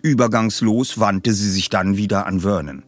Übergangslos 0.02 0.98
wandte 0.98 1.32
sie 1.32 1.48
sich 1.48 1.70
dann 1.70 1.96
wieder 1.96 2.26
an 2.26 2.40
Vernon. 2.40 2.82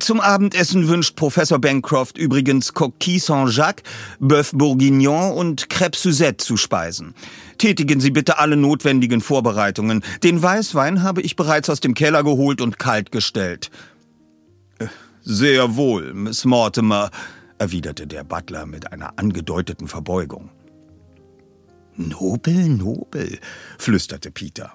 Zum 0.00 0.18
Abendessen 0.20 0.88
wünscht 0.88 1.14
Professor 1.14 1.60
Bancroft 1.60 2.18
übrigens 2.18 2.74
Coquille 2.74 3.20
Saint-Jacques, 3.20 3.84
Bœuf 4.18 4.56
Bourguignon 4.56 5.32
und 5.32 5.68
Crêpe 5.68 5.96
Suzette 5.96 6.38
zu 6.38 6.56
speisen. 6.56 7.14
Tätigen 7.58 8.00
Sie 8.00 8.10
bitte 8.10 8.38
alle 8.38 8.56
notwendigen 8.56 9.20
Vorbereitungen. 9.20 10.02
Den 10.24 10.42
Weißwein 10.42 11.04
habe 11.04 11.20
ich 11.22 11.36
bereits 11.36 11.70
aus 11.70 11.78
dem 11.78 11.94
Keller 11.94 12.24
geholt 12.24 12.60
und 12.60 12.80
kalt 12.80 13.12
gestellt. 13.12 13.70
Sehr 15.22 15.76
wohl, 15.76 16.14
Miss 16.14 16.44
Mortimer, 16.46 17.10
erwiderte 17.60 18.06
der 18.06 18.24
Butler 18.24 18.66
mit 18.66 18.92
einer 18.92 19.18
angedeuteten 19.18 19.86
Verbeugung. 19.86 20.50
Nobel, 21.94 22.68
nobel, 22.68 23.38
flüsterte 23.78 24.30
Peter. 24.30 24.72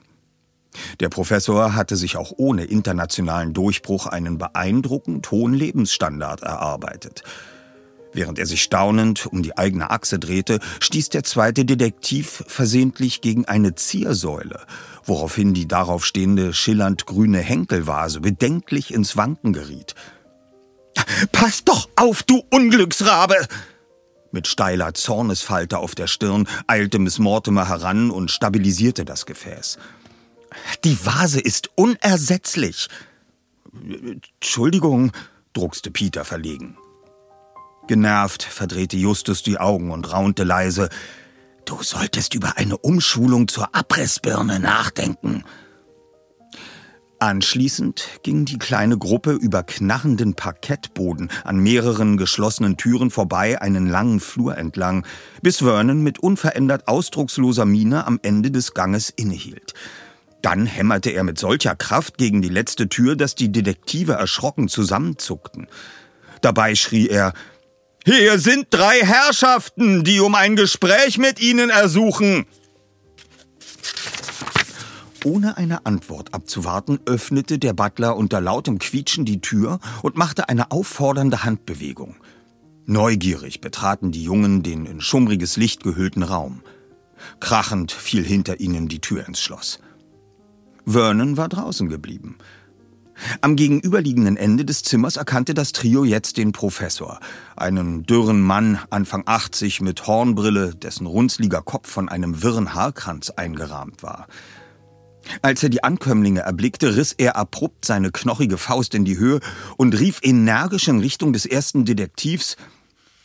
Der 0.99 1.09
Professor 1.09 1.73
hatte 1.73 1.95
sich 1.95 2.15
auch 2.15 2.33
ohne 2.37 2.65
internationalen 2.65 3.53
Durchbruch 3.53 4.05
einen 4.05 4.37
beeindruckend 4.37 5.31
hohen 5.31 5.53
Lebensstandard 5.53 6.43
erarbeitet. 6.43 7.23
Während 8.13 8.39
er 8.39 8.45
sich 8.45 8.61
staunend 8.61 9.25
um 9.25 9.41
die 9.41 9.57
eigene 9.57 9.89
Achse 9.89 10.19
drehte, 10.19 10.59
stieß 10.79 11.09
der 11.09 11.23
zweite 11.23 11.65
Detektiv 11.65 12.43
versehentlich 12.47 13.19
gegen 13.21 13.45
eine 13.45 13.75
Ziersäule, 13.75 14.61
woraufhin 15.03 15.53
die 15.53 15.67
darauf 15.67 16.05
stehende 16.05 16.53
schillernd 16.53 17.07
grüne 17.07 17.39
Henkelvase 17.39 18.21
bedenklich 18.21 18.93
ins 18.93 19.17
Wanken 19.17 19.53
geriet. 19.53 19.95
Pass 21.31 21.63
doch 21.63 21.89
auf, 21.95 22.23
du 22.23 22.43
Unglücksrabe! 22.49 23.47
Mit 24.31 24.47
steiler 24.47 24.93
Zornesfalte 24.93 25.77
auf 25.77 25.95
der 25.95 26.07
Stirn 26.07 26.47
eilte 26.67 26.99
Miss 26.99 27.19
Mortimer 27.19 27.69
heran 27.69 28.11
und 28.11 28.31
stabilisierte 28.31 29.05
das 29.05 29.25
Gefäß. 29.25 29.77
Die 30.83 30.97
Vase 31.05 31.39
ist 31.39 31.69
unersetzlich. 31.75 32.89
Entschuldigung, 33.73 35.11
druckste 35.53 35.91
Peter 35.91 36.25
verlegen. 36.25 36.77
Genervt 37.87 38.43
verdrehte 38.43 38.97
Justus 38.97 39.43
die 39.43 39.57
Augen 39.57 39.91
und 39.91 40.11
raunte 40.11 40.43
leise. 40.43 40.89
Du 41.65 41.81
solltest 41.81 42.33
über 42.33 42.57
eine 42.57 42.77
Umschulung 42.77 43.47
zur 43.47 43.73
Abrissbirne 43.73 44.59
nachdenken. 44.59 45.43
Anschließend 47.25 48.19
ging 48.21 48.45
die 48.45 48.59
kleine 48.59 48.99
Gruppe 48.99 49.31
über 49.31 49.63
knarrenden 49.63 50.35
Parkettboden 50.35 51.31
an 51.43 51.57
mehreren 51.57 52.17
geschlossenen 52.17 52.77
Türen 52.77 53.09
vorbei 53.09 53.59
einen 53.59 53.89
langen 53.89 54.19
Flur 54.19 54.59
entlang, 54.59 55.07
bis 55.41 55.57
Vernon 55.57 56.03
mit 56.03 56.19
unverändert 56.19 56.87
ausdrucksloser 56.87 57.65
Miene 57.65 58.05
am 58.05 58.19
Ende 58.21 58.51
des 58.51 58.75
Ganges 58.75 59.09
innehielt. 59.09 59.73
Dann 60.43 60.67
hämmerte 60.67 61.09
er 61.09 61.23
mit 61.23 61.39
solcher 61.39 61.75
Kraft 61.75 62.19
gegen 62.19 62.43
die 62.43 62.49
letzte 62.49 62.89
Tür, 62.89 63.15
dass 63.15 63.33
die 63.33 63.51
Detektive 63.51 64.13
erschrocken 64.13 64.67
zusammenzuckten. 64.67 65.65
Dabei 66.41 66.75
schrie 66.75 67.07
er 67.07 67.33
Hier 68.05 68.37
sind 68.37 68.67
drei 68.69 68.99
Herrschaften, 69.03 70.03
die 70.03 70.19
um 70.19 70.35
ein 70.35 70.55
Gespräch 70.55 71.17
mit 71.17 71.41
Ihnen 71.41 71.71
ersuchen. 71.71 72.45
Ohne 75.25 75.57
eine 75.57 75.87
Antwort 75.87 76.35
abzuwarten, 76.35 76.99
öffnete 77.07 77.57
der 77.57 77.73
Butler 77.73 78.15
unter 78.15 78.39
lautem 78.39 78.77
Quietschen 78.77 79.25
die 79.25 79.41
Tür 79.41 79.79
und 80.03 80.15
machte 80.15 80.49
eine 80.49 80.69
auffordernde 80.69 81.43
Handbewegung. 81.43 82.15
Neugierig 82.85 83.59
betraten 83.59 84.11
die 84.11 84.23
Jungen 84.23 84.61
den 84.61 84.85
in 84.85 85.01
schummriges 85.01 85.57
Licht 85.57 85.81
gehüllten 85.81 86.21
Raum. 86.21 86.61
Krachend 87.39 87.91
fiel 87.91 88.23
hinter 88.23 88.59
ihnen 88.59 88.87
die 88.87 89.01
Tür 89.01 89.27
ins 89.27 89.41
Schloss. 89.41 89.79
Vernon 90.85 91.37
war 91.37 91.49
draußen 91.49 91.89
geblieben. 91.89 92.37
Am 93.41 93.55
gegenüberliegenden 93.55 94.37
Ende 94.37 94.63
des 94.63 94.83
Zimmers 94.83 95.15
erkannte 95.15 95.55
das 95.55 95.71
Trio 95.71 96.03
jetzt 96.03 96.37
den 96.37 96.51
Professor, 96.51 97.19
einen 97.55 98.03
dürren 98.03 98.41
Mann, 98.41 98.77
Anfang 98.91 99.23
80, 99.25 99.81
mit 99.81 100.05
Hornbrille, 100.05 100.75
dessen 100.75 101.07
runzliger 101.07 101.63
Kopf 101.63 101.89
von 101.89 102.09
einem 102.09 102.43
wirren 102.43 102.75
Haarkranz 102.75 103.31
eingerahmt 103.31 104.03
war. 104.03 104.27
Als 105.41 105.63
er 105.63 105.69
die 105.69 105.83
Ankömmlinge 105.83 106.41
erblickte, 106.41 106.95
riss 106.95 107.13
er 107.13 107.35
abrupt 107.35 107.85
seine 107.85 108.11
knochige 108.11 108.57
Faust 108.57 108.93
in 108.93 109.05
die 109.05 109.17
Höhe 109.17 109.39
und 109.77 109.99
rief 109.99 110.19
energisch 110.21 110.87
in 110.87 110.99
Richtung 110.99 111.33
des 111.33 111.45
ersten 111.45 111.85
Detektivs 111.85 112.57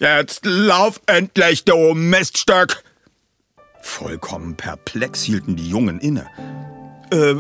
Jetzt 0.01 0.47
lauf 0.47 0.99
endlich, 1.05 1.67
du 1.67 1.93
Miststück! 1.93 2.83
Vollkommen 3.83 4.57
perplex 4.57 5.23
hielten 5.23 5.57
die 5.57 5.69
Jungen 5.69 6.01
inne. 6.01 6.27
Äh, 7.11 7.35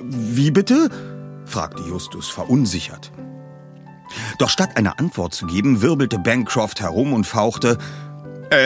wie 0.00 0.50
bitte? 0.50 0.88
fragte 1.44 1.82
Justus 1.82 2.30
verunsichert. 2.30 3.12
Doch 4.38 4.48
statt 4.48 4.70
eine 4.76 4.98
Antwort 4.98 5.34
zu 5.34 5.46
geben, 5.46 5.82
wirbelte 5.82 6.18
Bancroft 6.18 6.80
herum 6.80 7.12
und 7.12 7.26
fauchte 7.26 7.76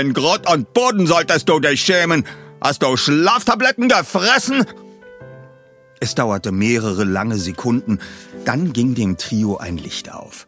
In 0.01 0.15
Grott 0.15 0.49
und 0.49 0.73
Boden 0.73 1.09
solltest 1.09 1.49
du 1.49 1.59
dich 1.59 1.83
schämen! 1.83 2.25
Hast 2.61 2.83
du 2.83 2.97
Schlaftabletten 2.97 3.89
gefressen? 3.89 4.65
Es 6.05 6.15
dauerte 6.15 6.53
mehrere 6.53 7.05
lange 7.05 7.39
Sekunden, 7.39 7.99
dann 8.45 8.75
ging 8.75 8.95
dem 8.95 9.17
Trio 9.17 9.57
ein 9.57 9.79
Licht 9.79 10.13
auf. 10.13 10.47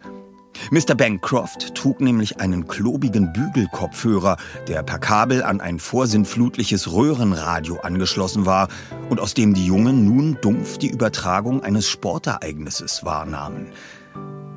Mr. 0.71 0.95
Bancroft 0.95 1.75
trug 1.75 2.03
nämlich 2.03 2.41
einen 2.41 2.67
klobigen 2.69 3.33
Bügelkopfhörer, 3.33 4.37
der 4.69 4.83
per 4.83 4.99
Kabel 4.99 5.43
an 5.43 5.63
ein 5.63 5.79
vorsinnflutliches 5.79 6.93
Röhrenradio 6.93 7.79
angeschlossen 7.79 8.45
war 8.45 8.69
und 9.09 9.19
aus 9.19 9.33
dem 9.33 9.55
die 9.55 9.65
Jungen 9.65 10.05
nun 10.05 10.37
dumpf 10.43 10.77
die 10.77 10.91
Übertragung 10.91 11.63
eines 11.63 11.89
Sportereignisses 11.89 13.07
wahrnahmen. 13.07 13.69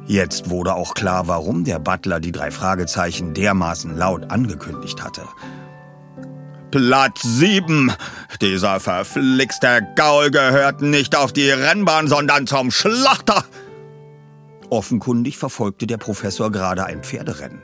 Jetzt 0.06 0.50
wurde 0.50 0.74
auch 0.74 0.96
klar, 0.96 1.30
warum 1.30 1.64
der 1.64 1.80
Butler 1.80 2.20
die 2.20 2.34
drei 2.34 2.52
Fragezeichen 2.52 3.34
dermaßen 3.34 3.96
laut 3.96 4.32
angekündigt 4.32 5.02
hatte. 5.02 5.22
Platz 6.72 7.24
7. 7.24 7.92
Dieser 8.42 8.80
verflixte 8.80 9.88
Gaul 9.96 10.30
gehört 10.30 10.82
nicht 10.82 11.16
auf 11.16 11.34
die 11.34 11.50
Rennbahn, 11.50 12.08
sondern 12.08 12.46
zum 12.46 12.70
Schlachter. 12.70 13.44
Offenkundig 14.70 15.38
verfolgte 15.38 15.88
der 15.88 15.98
Professor 15.98 16.52
gerade 16.52 16.86
ein 16.86 17.04
Pferderennen. 17.04 17.62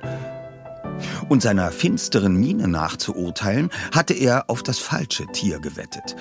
Und 1.30 1.44
seiner 1.44 1.72
finsteren 1.72 2.36
Miene 2.36 2.68
nachzuurteilen, 2.68 3.70
hatte 3.94 4.16
er 4.16 4.50
auf 4.50 4.64
das 4.64 4.80
falsche 4.80 5.28
Tier 5.28 5.60
gewettet. 5.60 6.16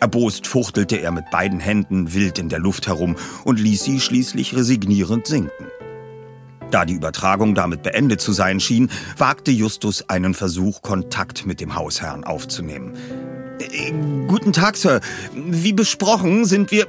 Erbost 0.00 0.48
fuchtelte 0.48 0.96
er 0.96 1.12
mit 1.12 1.30
beiden 1.30 1.60
Händen 1.60 2.12
wild 2.12 2.38
in 2.38 2.48
der 2.48 2.58
Luft 2.58 2.88
herum 2.88 3.16
und 3.44 3.60
ließ 3.60 3.84
sie 3.84 4.00
schließlich 4.00 4.56
resignierend 4.56 5.26
sinken. 5.26 5.66
Da 6.70 6.84
die 6.84 6.94
Übertragung 6.94 7.54
damit 7.54 7.82
beendet 7.82 8.20
zu 8.20 8.32
sein 8.32 8.60
schien, 8.60 8.90
wagte 9.16 9.50
Justus 9.50 10.08
einen 10.08 10.34
Versuch, 10.34 10.82
Kontakt 10.82 11.46
mit 11.46 11.60
dem 11.60 11.76
Hausherrn 11.76 12.24
aufzunehmen. 12.24 12.94
Äh, 13.60 13.92
guten 14.26 14.52
Tag, 14.52 14.76
Sir. 14.76 15.00
Wie 15.32 15.72
besprochen 15.72 16.44
sind 16.44 16.70
wir. 16.70 16.86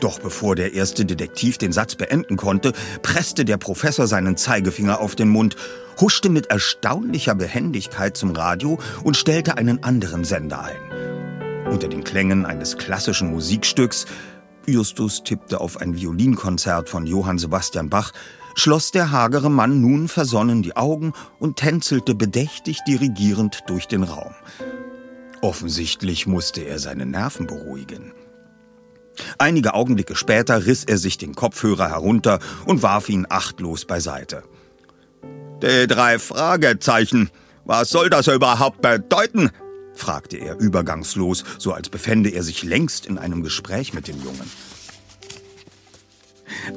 Doch 0.00 0.20
bevor 0.20 0.54
der 0.54 0.74
erste 0.74 1.04
Detektiv 1.04 1.58
den 1.58 1.72
Satz 1.72 1.94
beenden 1.94 2.36
konnte, 2.36 2.72
presste 3.02 3.44
der 3.44 3.56
Professor 3.56 4.06
seinen 4.06 4.36
Zeigefinger 4.36 5.00
auf 5.00 5.16
den 5.16 5.28
Mund, 5.28 5.56
huschte 6.00 6.28
mit 6.28 6.46
erstaunlicher 6.46 7.34
Behendigkeit 7.34 8.16
zum 8.16 8.32
Radio 8.32 8.78
und 9.02 9.16
stellte 9.16 9.56
einen 9.56 9.82
anderen 9.82 10.24
Sender 10.24 10.62
ein. 10.62 11.70
Unter 11.70 11.88
den 11.88 12.04
Klängen 12.04 12.44
eines 12.44 12.76
klassischen 12.76 13.30
Musikstücks 13.30 14.06
Justus 14.68 15.22
tippte 15.22 15.60
auf 15.60 15.80
ein 15.80 15.96
Violinkonzert 15.96 16.88
von 16.88 17.06
Johann 17.06 17.38
Sebastian 17.38 17.88
Bach, 17.88 18.12
schloss 18.56 18.90
der 18.90 19.12
hagere 19.12 19.50
Mann 19.50 19.80
nun 19.80 20.08
versonnen 20.08 20.62
die 20.62 20.76
Augen 20.76 21.12
und 21.38 21.56
tänzelte 21.56 22.14
bedächtig 22.14 22.80
dirigierend 22.88 23.60
durch 23.68 23.86
den 23.86 24.02
Raum. 24.02 24.34
Offensichtlich 25.42 26.26
musste 26.26 26.62
er 26.62 26.78
seine 26.78 27.06
Nerven 27.06 27.46
beruhigen. 27.46 28.12
Einige 29.38 29.74
Augenblicke 29.74 30.16
später 30.16 30.66
riss 30.66 30.84
er 30.84 30.98
sich 30.98 31.18
den 31.18 31.34
Kopfhörer 31.34 31.88
herunter 31.88 32.38
und 32.64 32.82
warf 32.82 33.08
ihn 33.08 33.26
achtlos 33.28 33.84
beiseite. 33.84 34.42
Die 35.62 35.86
drei 35.86 36.18
Fragezeichen. 36.18 37.30
Was 37.64 37.90
soll 37.90 38.10
das 38.10 38.26
überhaupt 38.28 38.82
bedeuten? 38.82 39.50
fragte 39.94 40.36
er 40.36 40.58
übergangslos, 40.58 41.44
so 41.58 41.72
als 41.72 41.88
befände 41.88 42.30
er 42.30 42.42
sich 42.42 42.62
längst 42.62 43.06
in 43.06 43.16
einem 43.16 43.42
Gespräch 43.42 43.94
mit 43.94 44.08
dem 44.08 44.22
Jungen. 44.22 44.50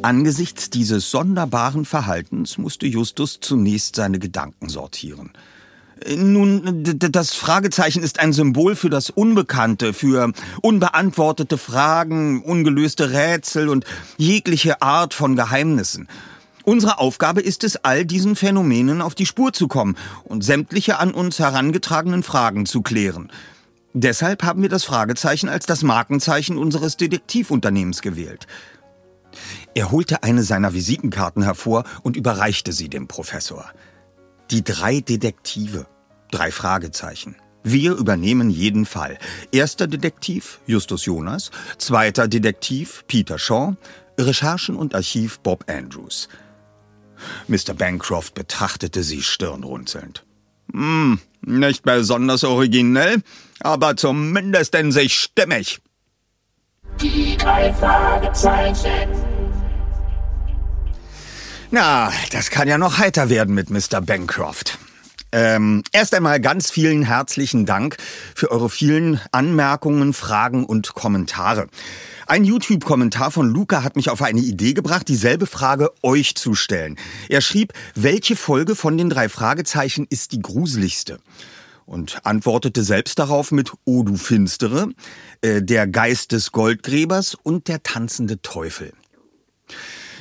Angesichts 0.01 0.69
dieses 0.69 1.11
sonderbaren 1.11 1.85
Verhaltens 1.85 2.57
musste 2.57 2.87
Justus 2.87 3.39
zunächst 3.41 3.95
seine 3.95 4.19
Gedanken 4.19 4.69
sortieren. 4.69 5.31
Nun, 6.15 6.83
das 6.83 7.33
Fragezeichen 7.33 8.03
ist 8.03 8.19
ein 8.19 8.31
Symbol 8.31 8.75
für 8.75 8.89
das 8.89 9.09
Unbekannte, 9.09 9.93
für 9.93 10.31
unbeantwortete 10.61 11.57
Fragen, 11.57 12.41
ungelöste 12.41 13.11
Rätsel 13.11 13.67
und 13.67 13.85
jegliche 14.17 14.81
Art 14.81 15.13
von 15.13 15.35
Geheimnissen. 15.35 16.07
Unsere 16.63 16.99
Aufgabe 16.99 17.41
ist 17.41 17.63
es, 17.63 17.77
all 17.77 18.05
diesen 18.05 18.35
Phänomenen 18.35 19.01
auf 19.01 19.15
die 19.15 19.25
Spur 19.25 19.53
zu 19.53 19.67
kommen 19.67 19.95
und 20.23 20.43
sämtliche 20.43 20.99
an 20.99 21.11
uns 21.11 21.39
herangetragenen 21.39 22.23
Fragen 22.23 22.65
zu 22.65 22.81
klären. 22.81 23.31
Deshalb 23.93 24.43
haben 24.43 24.61
wir 24.61 24.69
das 24.69 24.83
Fragezeichen 24.83 25.49
als 25.49 25.65
das 25.65 25.83
Markenzeichen 25.83 26.57
unseres 26.57 26.95
Detektivunternehmens 26.95 28.01
gewählt. 28.01 28.45
Er 29.75 29.91
holte 29.91 30.23
eine 30.23 30.43
seiner 30.43 30.73
Visitenkarten 30.73 31.43
hervor 31.43 31.83
und 32.01 32.15
überreichte 32.15 32.73
sie 32.73 32.89
dem 32.89 33.07
Professor. 33.07 33.71
Die 34.51 34.63
drei 34.63 35.01
Detektive. 35.01 35.85
Drei 36.31 36.51
Fragezeichen. 36.51 37.35
Wir 37.63 37.93
übernehmen 37.93 38.49
jeden 38.49 38.85
Fall. 38.85 39.17
Erster 39.51 39.87
Detektiv 39.87 40.59
Justus 40.65 41.05
Jonas, 41.05 41.51
zweiter 41.77 42.27
Detektiv 42.27 43.03
Peter 43.07 43.37
Shaw, 43.37 43.75
Recherchen 44.17 44.75
und 44.75 44.95
Archiv 44.95 45.39
Bob 45.39 45.65
Andrews. 45.69 46.29
Mr. 47.47 47.73
Bancroft 47.73 48.33
betrachtete 48.33 49.03
sie 49.03 49.21
stirnrunzelnd. 49.21 50.25
Hm, 50.71 51.19
nicht 51.41 51.83
besonders 51.83 52.43
originell, 52.43 53.21
aber 53.59 53.97
zumindest 53.97 54.73
in 54.75 54.91
sich 54.91 55.15
stimmig. 55.15 55.79
Die 57.01 57.37
drei 57.37 57.73
Fragezeichen. 57.73 59.38
Na, 61.71 62.11
das 62.31 62.49
kann 62.49 62.67
ja 62.67 62.79
noch 62.79 62.97
heiter 62.97 63.29
werden 63.29 63.53
mit 63.53 63.69
Mr. 63.69 64.01
Bancroft. 64.01 64.79
Ähm, 65.31 65.83
erst 65.91 66.15
einmal 66.15 66.39
ganz 66.39 66.71
vielen 66.71 67.03
herzlichen 67.03 67.67
Dank 67.67 67.97
für 68.33 68.49
eure 68.49 68.71
vielen 68.71 69.21
Anmerkungen, 69.31 70.13
Fragen 70.13 70.65
und 70.65 70.95
Kommentare. 70.95 71.67
Ein 72.25 72.43
YouTube-Kommentar 72.43 73.29
von 73.29 73.47
Luca 73.47 73.83
hat 73.83 73.95
mich 73.95 74.09
auf 74.09 74.23
eine 74.23 74.39
Idee 74.39 74.73
gebracht, 74.73 75.07
dieselbe 75.07 75.45
Frage 75.45 75.91
euch 76.01 76.33
zu 76.33 76.55
stellen. 76.55 76.97
Er 77.27 77.41
schrieb, 77.41 77.73
welche 77.93 78.35
Folge 78.35 78.75
von 78.75 78.97
den 78.97 79.11
drei 79.11 79.29
Fragezeichen 79.29 80.07
ist 80.09 80.31
die 80.31 80.41
gruseligste? 80.41 81.19
Und 81.85 82.25
antwortete 82.25 82.83
selbst 82.83 83.19
darauf 83.19 83.51
mit 83.51 83.73
O 83.85 84.01
du 84.01 84.15
Finstere, 84.15 84.89
äh, 85.41 85.61
der 85.61 85.85
Geist 85.85 86.31
des 86.31 86.51
Goldgräbers 86.51 87.35
und 87.35 87.67
der 87.67 87.83
tanzende 87.83 88.41
Teufel. 88.41 88.93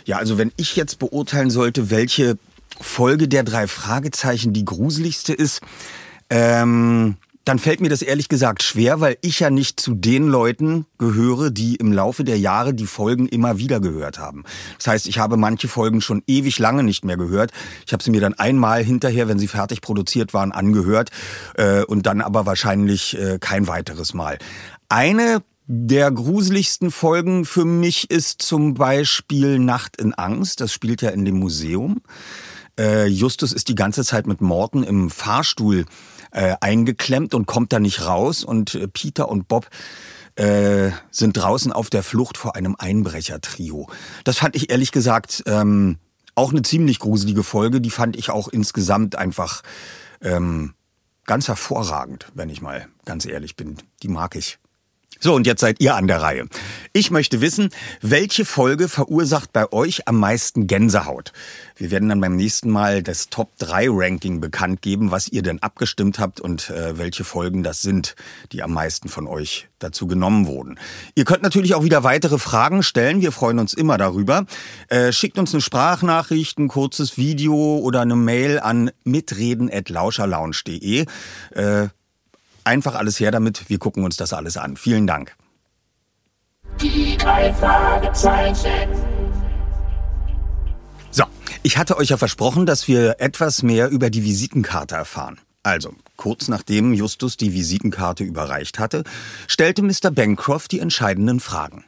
Ja, 0.08 0.16
also 0.16 0.38
wenn 0.38 0.52
ich 0.56 0.74
jetzt 0.74 0.98
beurteilen 0.98 1.50
sollte, 1.50 1.90
welche 1.90 2.38
Folge 2.80 3.28
der 3.28 3.42
drei 3.42 3.66
Fragezeichen 3.66 4.54
die 4.54 4.64
gruseligste 4.64 5.34
ist, 5.34 5.60
ähm, 6.30 7.16
dann 7.44 7.58
fällt 7.58 7.82
mir 7.82 7.90
das 7.90 8.00
ehrlich 8.00 8.30
gesagt 8.30 8.62
schwer, 8.62 9.00
weil 9.00 9.18
ich 9.20 9.40
ja 9.40 9.50
nicht 9.50 9.78
zu 9.78 9.94
den 9.94 10.26
Leuten 10.28 10.86
gehöre, 10.96 11.50
die 11.50 11.76
im 11.76 11.92
Laufe 11.92 12.24
der 12.24 12.38
Jahre 12.38 12.72
die 12.72 12.86
Folgen 12.86 13.28
immer 13.28 13.58
wieder 13.58 13.80
gehört 13.80 14.18
haben. 14.18 14.44
Das 14.78 14.86
heißt, 14.86 15.06
ich 15.08 15.18
habe 15.18 15.36
manche 15.36 15.68
Folgen 15.68 16.00
schon 16.00 16.22
ewig 16.26 16.58
lange 16.58 16.84
nicht 16.84 17.04
mehr 17.04 17.18
gehört. 17.18 17.52
Ich 17.86 17.92
habe 17.92 18.02
sie 18.02 18.10
mir 18.10 18.22
dann 18.22 18.32
einmal 18.32 18.82
hinterher, 18.82 19.28
wenn 19.28 19.38
sie 19.38 19.48
fertig 19.48 19.82
produziert 19.82 20.32
waren, 20.32 20.52
angehört 20.52 21.10
äh, 21.54 21.84
und 21.84 22.06
dann 22.06 22.22
aber 22.22 22.46
wahrscheinlich 22.46 23.18
äh, 23.18 23.38
kein 23.38 23.68
weiteres 23.68 24.14
Mal. 24.14 24.38
Eine 24.88 25.42
der 25.70 26.10
gruseligsten 26.10 26.90
Folgen 26.90 27.44
für 27.44 27.66
mich 27.66 28.10
ist 28.10 28.40
zum 28.40 28.72
Beispiel 28.72 29.58
Nacht 29.58 30.00
in 30.00 30.14
Angst. 30.14 30.62
Das 30.62 30.72
spielt 30.72 31.02
ja 31.02 31.10
in 31.10 31.26
dem 31.26 31.38
Museum. 31.38 32.00
Äh, 32.78 33.06
Justus 33.06 33.52
ist 33.52 33.68
die 33.68 33.74
ganze 33.74 34.02
Zeit 34.02 34.26
mit 34.26 34.40
Morten 34.40 34.82
im 34.82 35.10
Fahrstuhl 35.10 35.84
äh, 36.30 36.56
eingeklemmt 36.62 37.34
und 37.34 37.44
kommt 37.44 37.74
da 37.74 37.80
nicht 37.80 38.06
raus. 38.06 38.44
Und 38.44 38.76
äh, 38.76 38.88
Peter 38.88 39.28
und 39.28 39.46
Bob 39.46 39.68
äh, 40.36 40.90
sind 41.10 41.36
draußen 41.36 41.70
auf 41.70 41.90
der 41.90 42.02
Flucht 42.02 42.38
vor 42.38 42.56
einem 42.56 42.74
Einbrechertrio. 42.78 43.90
Das 44.24 44.38
fand 44.38 44.56
ich 44.56 44.70
ehrlich 44.70 44.90
gesagt 44.90 45.42
ähm, 45.44 45.98
auch 46.34 46.50
eine 46.50 46.62
ziemlich 46.62 46.98
gruselige 46.98 47.42
Folge. 47.42 47.82
Die 47.82 47.90
fand 47.90 48.16
ich 48.16 48.30
auch 48.30 48.48
insgesamt 48.48 49.16
einfach 49.16 49.62
ähm, 50.22 50.72
ganz 51.26 51.46
hervorragend, 51.46 52.28
wenn 52.32 52.48
ich 52.48 52.62
mal 52.62 52.88
ganz 53.04 53.26
ehrlich 53.26 53.54
bin. 53.54 53.76
Die 54.02 54.08
mag 54.08 54.34
ich. 54.34 54.58
So, 55.20 55.34
und 55.34 55.46
jetzt 55.46 55.60
seid 55.60 55.80
ihr 55.80 55.94
an 55.96 56.06
der 56.06 56.22
Reihe. 56.22 56.46
Ich 56.92 57.10
möchte 57.10 57.40
wissen, 57.40 57.70
welche 58.00 58.44
Folge 58.44 58.88
verursacht 58.88 59.52
bei 59.52 59.72
euch 59.72 60.06
am 60.06 60.20
meisten 60.20 60.68
Gänsehaut? 60.68 61.32
Wir 61.76 61.90
werden 61.90 62.08
dann 62.08 62.20
beim 62.20 62.36
nächsten 62.36 62.70
Mal 62.70 63.02
das 63.02 63.28
Top 63.28 63.56
3 63.58 63.88
Ranking 63.90 64.40
bekannt 64.40 64.80
geben, 64.80 65.10
was 65.10 65.28
ihr 65.28 65.42
denn 65.42 65.60
abgestimmt 65.60 66.20
habt 66.20 66.40
und 66.40 66.70
äh, 66.70 66.98
welche 66.98 67.24
Folgen 67.24 67.64
das 67.64 67.82
sind, 67.82 68.14
die 68.52 68.62
am 68.62 68.72
meisten 68.72 69.08
von 69.08 69.26
euch 69.26 69.68
dazu 69.80 70.06
genommen 70.06 70.46
wurden. 70.46 70.78
Ihr 71.16 71.24
könnt 71.24 71.42
natürlich 71.42 71.74
auch 71.74 71.82
wieder 71.84 72.04
weitere 72.04 72.38
Fragen 72.38 72.84
stellen. 72.84 73.20
Wir 73.20 73.32
freuen 73.32 73.58
uns 73.58 73.74
immer 73.74 73.98
darüber. 73.98 74.46
Äh, 74.88 75.12
schickt 75.12 75.38
uns 75.38 75.52
eine 75.52 75.60
Sprachnachricht, 75.60 76.58
ein 76.58 76.68
kurzes 76.68 77.16
Video 77.16 77.78
oder 77.78 78.02
eine 78.02 78.16
Mail 78.16 78.60
an 78.60 78.92
mitreden.lauscherlounge.de. 79.04 81.06
Äh, 81.54 81.88
Einfach 82.68 82.96
alles 82.96 83.18
her 83.18 83.30
damit. 83.30 83.70
Wir 83.70 83.78
gucken 83.78 84.04
uns 84.04 84.18
das 84.18 84.34
alles 84.34 84.58
an. 84.58 84.76
Vielen 84.76 85.06
Dank. 85.06 85.34
Die 86.82 87.16
drei 87.16 87.50
Fragezeichen. 87.54 88.90
So, 91.10 91.24
ich 91.62 91.78
hatte 91.78 91.96
euch 91.96 92.10
ja 92.10 92.18
versprochen, 92.18 92.66
dass 92.66 92.86
wir 92.86 93.20
etwas 93.20 93.62
mehr 93.62 93.88
über 93.88 94.10
die 94.10 94.22
Visitenkarte 94.22 94.96
erfahren. 94.96 95.40
Also, 95.62 95.94
kurz 96.16 96.48
nachdem 96.48 96.92
Justus 96.92 97.38
die 97.38 97.54
Visitenkarte 97.54 98.22
überreicht 98.22 98.78
hatte, 98.78 99.02
stellte 99.46 99.80
Mr. 99.80 100.10
Bancroft 100.10 100.70
die 100.72 100.80
entscheidenden 100.80 101.40
Fragen. 101.40 101.86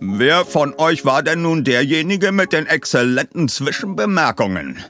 Wer 0.00 0.46
von 0.46 0.72
euch 0.78 1.04
war 1.04 1.22
denn 1.22 1.42
nun 1.42 1.64
derjenige 1.64 2.32
mit 2.32 2.54
den 2.54 2.64
exzellenten 2.64 3.50
Zwischenbemerkungen? 3.50 4.82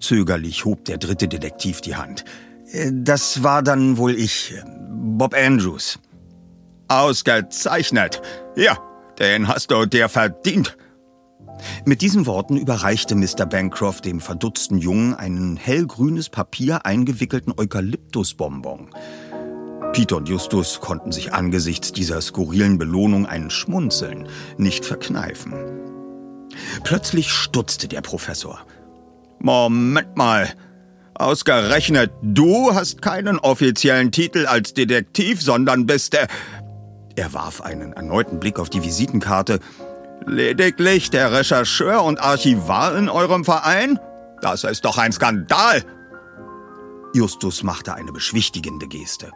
Zögerlich 0.00 0.64
hob 0.64 0.84
der 0.84 0.98
dritte 0.98 1.28
Detektiv 1.28 1.80
die 1.80 1.96
Hand. 1.96 2.24
Äh, 2.72 2.90
das 2.92 3.42
war 3.42 3.62
dann 3.62 3.96
wohl 3.96 4.14
ich, 4.14 4.54
Bob 4.88 5.34
Andrews. 5.34 5.98
Ausgezeichnet. 6.88 8.22
Ja, 8.54 8.78
den 9.18 9.48
hast 9.48 9.70
du 9.70 9.86
dir 9.86 10.08
verdient. 10.08 10.76
Mit 11.84 12.02
diesen 12.02 12.26
Worten 12.26 12.56
überreichte 12.56 13.14
Mr. 13.14 13.46
Bancroft 13.46 14.04
dem 14.04 14.20
verdutzten 14.20 14.78
Jungen 14.78 15.14
einen 15.14 15.56
hellgrünes 15.56 16.28
Papier 16.28 16.84
eingewickelten 16.84 17.52
Eukalyptusbonbon. 17.56 18.90
Peter 19.92 20.16
und 20.16 20.28
Justus 20.28 20.80
konnten 20.80 21.12
sich 21.12 21.32
angesichts 21.32 21.92
dieser 21.92 22.20
skurrilen 22.20 22.76
Belohnung 22.76 23.26
ein 23.26 23.50
Schmunzeln 23.50 24.28
nicht 24.58 24.84
verkneifen. 24.84 25.54
Plötzlich 26.84 27.30
stutzte 27.30 27.88
der 27.88 28.02
Professor. 28.02 28.60
Moment 29.38 30.16
mal, 30.16 30.48
Ausgerechnet 31.18 32.12
du 32.20 32.74
hast 32.74 33.00
keinen 33.00 33.38
offiziellen 33.38 34.12
Titel 34.12 34.46
als 34.46 34.74
Detektiv, 34.74 35.40
sondern 35.42 35.86
bist 35.86 36.12
der... 36.12 36.28
Er 37.16 37.32
warf 37.32 37.62
einen 37.62 37.94
erneuten 37.94 38.38
Blick 38.38 38.58
auf 38.58 38.68
die 38.68 38.82
Visitenkarte. 38.82 39.60
Lediglich 40.26 41.08
der 41.08 41.32
Rechercheur 41.32 42.04
und 42.04 42.20
Archivar 42.20 42.96
in 42.96 43.08
eurem 43.08 43.44
Verein? 43.44 43.98
Das 44.42 44.64
ist 44.64 44.84
doch 44.84 44.98
ein 44.98 45.12
Skandal! 45.12 45.82
Justus 47.14 47.62
machte 47.62 47.94
eine 47.94 48.12
beschwichtigende 48.12 48.86
Geste. 48.86 49.32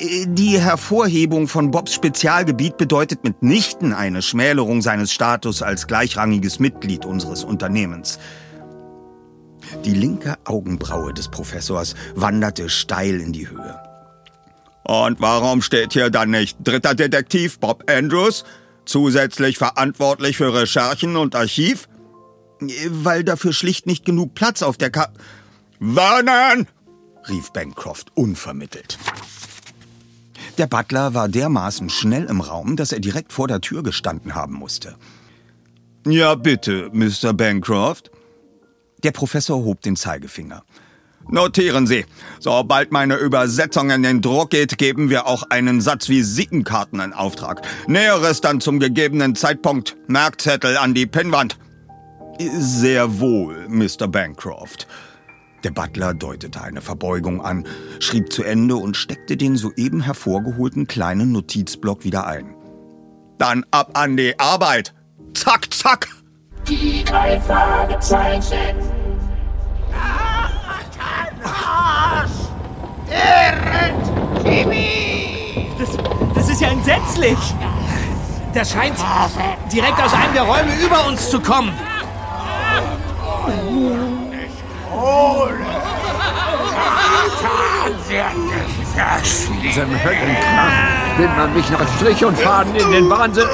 Die 0.00 0.58
Hervorhebung 0.58 1.48
von 1.48 1.70
Bobs 1.70 1.92
Spezialgebiet 1.92 2.78
bedeutet 2.78 3.24
mitnichten 3.24 3.92
eine 3.92 4.22
Schmälerung 4.22 4.80
seines 4.80 5.12
Status 5.12 5.62
als 5.62 5.86
gleichrangiges 5.86 6.58
Mitglied 6.58 7.04
unseres 7.04 7.44
Unternehmens. 7.44 8.18
Die 9.84 9.94
linke 9.94 10.36
Augenbraue 10.44 11.12
des 11.12 11.28
Professors 11.28 11.94
wanderte 12.14 12.68
steil 12.68 13.20
in 13.20 13.32
die 13.32 13.48
Höhe. 13.48 13.78
Und 14.84 15.20
warum 15.20 15.60
steht 15.60 15.92
hier 15.92 16.10
dann 16.10 16.30
nicht 16.30 16.56
dritter 16.64 16.94
Detektiv 16.94 17.58
Bob 17.58 17.90
Andrews, 17.90 18.44
zusätzlich 18.86 19.58
verantwortlich 19.58 20.38
für 20.38 20.54
Recherchen 20.54 21.16
und 21.16 21.36
Archiv? 21.36 21.88
Weil 22.88 23.22
dafür 23.22 23.52
schlicht 23.52 23.86
nicht 23.86 24.04
genug 24.04 24.34
Platz 24.34 24.62
auf 24.62 24.78
der 24.78 24.90
Ka... 24.90 25.08
Warnen! 25.78 26.66
rief 27.28 27.52
Bancroft 27.52 28.10
unvermittelt. 28.14 28.98
Der 30.56 30.66
Butler 30.66 31.14
war 31.14 31.28
dermaßen 31.28 31.90
schnell 31.90 32.24
im 32.24 32.40
Raum, 32.40 32.76
dass 32.76 32.90
er 32.90 33.00
direkt 33.00 33.32
vor 33.32 33.46
der 33.46 33.60
Tür 33.60 33.82
gestanden 33.82 34.34
haben 34.34 34.54
musste. 34.54 34.96
Ja, 36.06 36.34
bitte, 36.34 36.90
Mr. 36.92 37.32
Bancroft, 37.32 38.10
der 39.04 39.12
Professor 39.12 39.64
hob 39.64 39.80
den 39.82 39.96
Zeigefinger. 39.96 40.62
Notieren 41.30 41.86
Sie, 41.86 42.06
sobald 42.40 42.90
meine 42.90 43.16
Übersetzung 43.16 43.90
in 43.90 44.02
den 44.02 44.22
Druck 44.22 44.50
geht, 44.50 44.78
geben 44.78 45.10
wir 45.10 45.26
auch 45.26 45.42
einen 45.50 45.82
Satz 45.82 46.08
Visitenkarten 46.08 47.00
in 47.00 47.12
Auftrag. 47.12 47.60
Näheres 47.86 48.40
dann 48.40 48.62
zum 48.62 48.80
gegebenen 48.80 49.34
Zeitpunkt. 49.34 49.96
Merkzettel 50.06 50.78
an 50.78 50.94
die 50.94 51.06
Pinnwand. 51.06 51.58
Sehr 52.38 53.20
wohl, 53.20 53.68
Mr. 53.68 54.08
Bancroft. 54.08 54.86
Der 55.64 55.70
Butler 55.70 56.14
deutete 56.14 56.62
eine 56.62 56.80
Verbeugung 56.80 57.42
an, 57.42 57.66
schrieb 57.98 58.32
zu 58.32 58.44
Ende 58.44 58.76
und 58.76 58.96
steckte 58.96 59.36
den 59.36 59.56
soeben 59.56 60.00
hervorgeholten 60.00 60.86
kleinen 60.86 61.32
Notizblock 61.32 62.04
wieder 62.04 62.26
ein. 62.26 62.54
Dann 63.38 63.66
ab 63.70 63.90
an 63.94 64.16
die 64.16 64.38
Arbeit. 64.38 64.94
Zack, 65.34 65.72
zack. 65.74 66.08
Die 66.68 67.02
drei 67.02 67.40
Fragezeichen. 67.40 68.76
Das, 75.78 75.88
das 76.34 76.48
ist 76.50 76.60
ja 76.60 76.68
entsetzlich. 76.68 77.38
Das 78.52 78.70
scheint 78.70 78.96
direkt 79.72 80.02
aus 80.02 80.12
einem 80.12 80.34
der 80.34 80.42
Räume 80.42 80.72
über 80.84 81.06
uns 81.06 81.30
zu 81.30 81.40
kommen. 81.40 81.72
Diesem 89.62 90.04
Höllenkraft 90.04 91.18
will 91.18 91.28
man 91.28 91.54
mich 91.54 91.70
nach 91.70 91.96
Strich 91.96 92.24
und 92.24 92.36
Faden 92.36 92.74
in 92.74 92.90
den 92.90 93.08
Wahnsinn. 93.08 93.46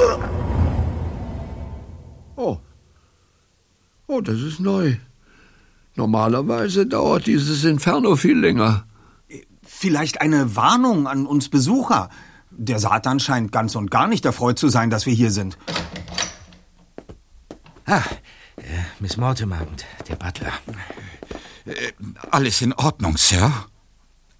Oh. 2.35 2.57
Oh, 4.07 4.21
das 4.21 4.39
ist 4.41 4.59
neu. 4.59 4.97
Normalerweise 5.95 6.85
dauert 6.85 7.25
dieses 7.25 7.63
Inferno 7.63 8.15
viel 8.15 8.37
länger. 8.37 8.85
Vielleicht 9.63 10.21
eine 10.21 10.55
Warnung 10.55 11.07
an 11.07 11.25
uns 11.25 11.49
Besucher. 11.49 12.09
Der 12.51 12.79
Satan 12.79 13.19
scheint 13.19 13.51
ganz 13.51 13.75
und 13.75 13.89
gar 13.89 14.07
nicht 14.07 14.25
erfreut 14.25 14.59
zu 14.59 14.69
sein, 14.69 14.89
dass 14.89 15.05
wir 15.05 15.13
hier 15.13 15.31
sind. 15.31 15.57
Ah, 17.85 18.03
äh, 18.57 18.61
Miss 18.99 19.17
Mortimer 19.17 19.61
und 19.67 19.85
der 20.07 20.15
Butler. 20.15 20.53
Alles 22.31 22.61
in 22.61 22.73
Ordnung, 22.73 23.17
Sir? 23.17 23.51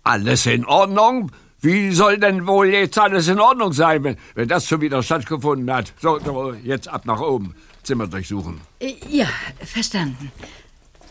Alles 0.03 0.45
in 0.45 0.65
Ordnung? 0.65 1.31
Wie 1.65 1.91
soll 1.91 2.19
denn 2.19 2.45
wohl 2.45 2.67
jetzt 2.67 2.95
alles 2.99 3.27
in 3.27 3.39
Ordnung 3.39 3.73
sein, 3.73 4.03
wenn, 4.03 4.17
wenn 4.35 4.47
das 4.47 4.67
schon 4.67 4.81
wieder 4.81 5.01
stattgefunden 5.01 5.73
hat? 5.73 5.93
So, 5.99 6.19
so, 6.19 6.53
jetzt 6.53 6.87
ab 6.87 7.05
nach 7.07 7.19
oben. 7.19 7.55
Zimmer 7.81 8.05
durchsuchen. 8.05 8.61
Äh, 8.79 8.93
Ja, 9.09 9.27
verstanden. 9.63 10.31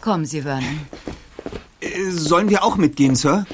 Kommen 0.00 0.24
Sie, 0.26 0.42
Vernon. 0.42 0.86
Äh, 1.80 2.08
Sollen 2.10 2.48
wir 2.50 2.62
auch 2.62 2.76
mitgehen, 2.76 3.16
Sir? 3.16 3.46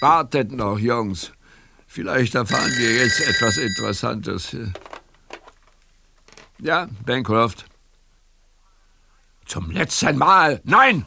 Wartet 0.00 0.52
noch, 0.52 0.78
Jungs. 0.78 1.32
Vielleicht 1.88 2.36
erfahren 2.36 2.72
wir 2.78 2.92
jetzt 2.92 3.20
etwas 3.28 3.56
Interessantes. 3.56 4.56
Ja, 6.60 6.86
Bancroft. 7.04 7.64
Zum 9.46 9.72
letzten 9.72 10.18
Mal. 10.18 10.60
Nein! 10.62 11.04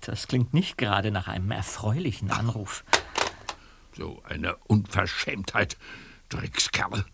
Das 0.00 0.26
klingt 0.26 0.52
nicht 0.54 0.76
gerade 0.76 1.12
nach 1.12 1.28
einem 1.28 1.52
erfreulichen 1.52 2.32
Anruf. 2.32 2.82
So 3.96 4.22
eine 4.28 4.56
Unverschämtheit, 4.66 5.76
Dreckskerl. 6.28 7.04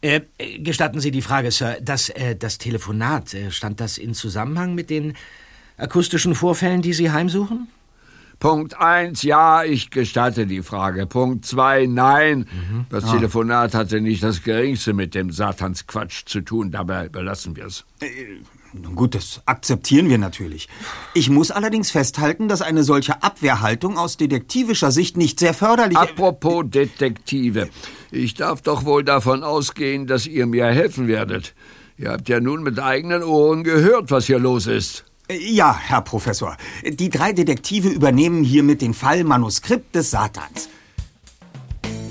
Äh, 0.00 0.20
äh, 0.38 0.58
gestatten 0.60 1.00
Sie 1.00 1.10
die 1.10 1.22
Frage, 1.22 1.50
Sir. 1.50 1.78
Das, 1.80 2.08
äh, 2.10 2.36
das 2.36 2.58
Telefonat, 2.58 3.34
äh, 3.34 3.50
stand 3.50 3.80
das 3.80 3.98
in 3.98 4.14
Zusammenhang 4.14 4.74
mit 4.74 4.90
den 4.90 5.14
akustischen 5.76 6.34
Vorfällen, 6.34 6.82
die 6.82 6.92
Sie 6.92 7.10
heimsuchen? 7.10 7.68
Punkt 8.38 8.78
eins, 8.78 9.24
ja, 9.24 9.64
ich 9.64 9.90
gestatte 9.90 10.46
die 10.46 10.62
Frage. 10.62 11.06
Punkt 11.06 11.44
zwei, 11.44 11.86
nein. 11.86 12.40
Mhm. 12.70 12.86
Das 12.88 13.02
Ah. 13.04 13.14
Telefonat 13.14 13.74
hatte 13.74 14.00
nicht 14.00 14.22
das 14.22 14.44
Geringste 14.44 14.92
mit 14.92 15.16
dem 15.16 15.32
Satansquatsch 15.32 16.22
zu 16.26 16.42
tun. 16.42 16.70
Dabei 16.70 17.08
belassen 17.08 17.56
wir 17.56 17.66
es. 17.66 17.84
Nun 18.74 18.94
gut, 18.94 19.14
das 19.14 19.40
akzeptieren 19.46 20.10
wir 20.10 20.18
natürlich. 20.18 20.68
Ich 21.14 21.30
muss 21.30 21.50
allerdings 21.50 21.90
festhalten, 21.90 22.48
dass 22.48 22.60
eine 22.60 22.84
solche 22.84 23.22
Abwehrhaltung 23.22 23.96
aus 23.96 24.16
detektivischer 24.18 24.92
Sicht 24.92 25.16
nicht 25.16 25.40
sehr 25.40 25.54
förderlich 25.54 25.96
Apropos 25.96 26.64
Detektive. 26.68 27.70
Ich 28.10 28.34
darf 28.34 28.60
doch 28.60 28.84
wohl 28.84 29.04
davon 29.04 29.42
ausgehen, 29.42 30.06
dass 30.06 30.26
ihr 30.26 30.46
mir 30.46 30.66
helfen 30.66 31.08
werdet. 31.08 31.54
Ihr 31.96 32.10
habt 32.10 32.28
ja 32.28 32.40
nun 32.40 32.62
mit 32.62 32.78
eigenen 32.78 33.22
Ohren 33.22 33.64
gehört, 33.64 34.10
was 34.10 34.26
hier 34.26 34.38
los 34.38 34.66
ist. 34.66 35.04
Ja, 35.30 35.76
Herr 35.76 36.02
Professor. 36.02 36.56
Die 36.84 37.10
drei 37.10 37.32
Detektive 37.32 37.88
übernehmen 37.88 38.44
hiermit 38.44 38.82
den 38.82 38.94
Fall 38.94 39.24
Manuskript 39.24 39.94
des 39.94 40.10
Satans. 40.10 40.68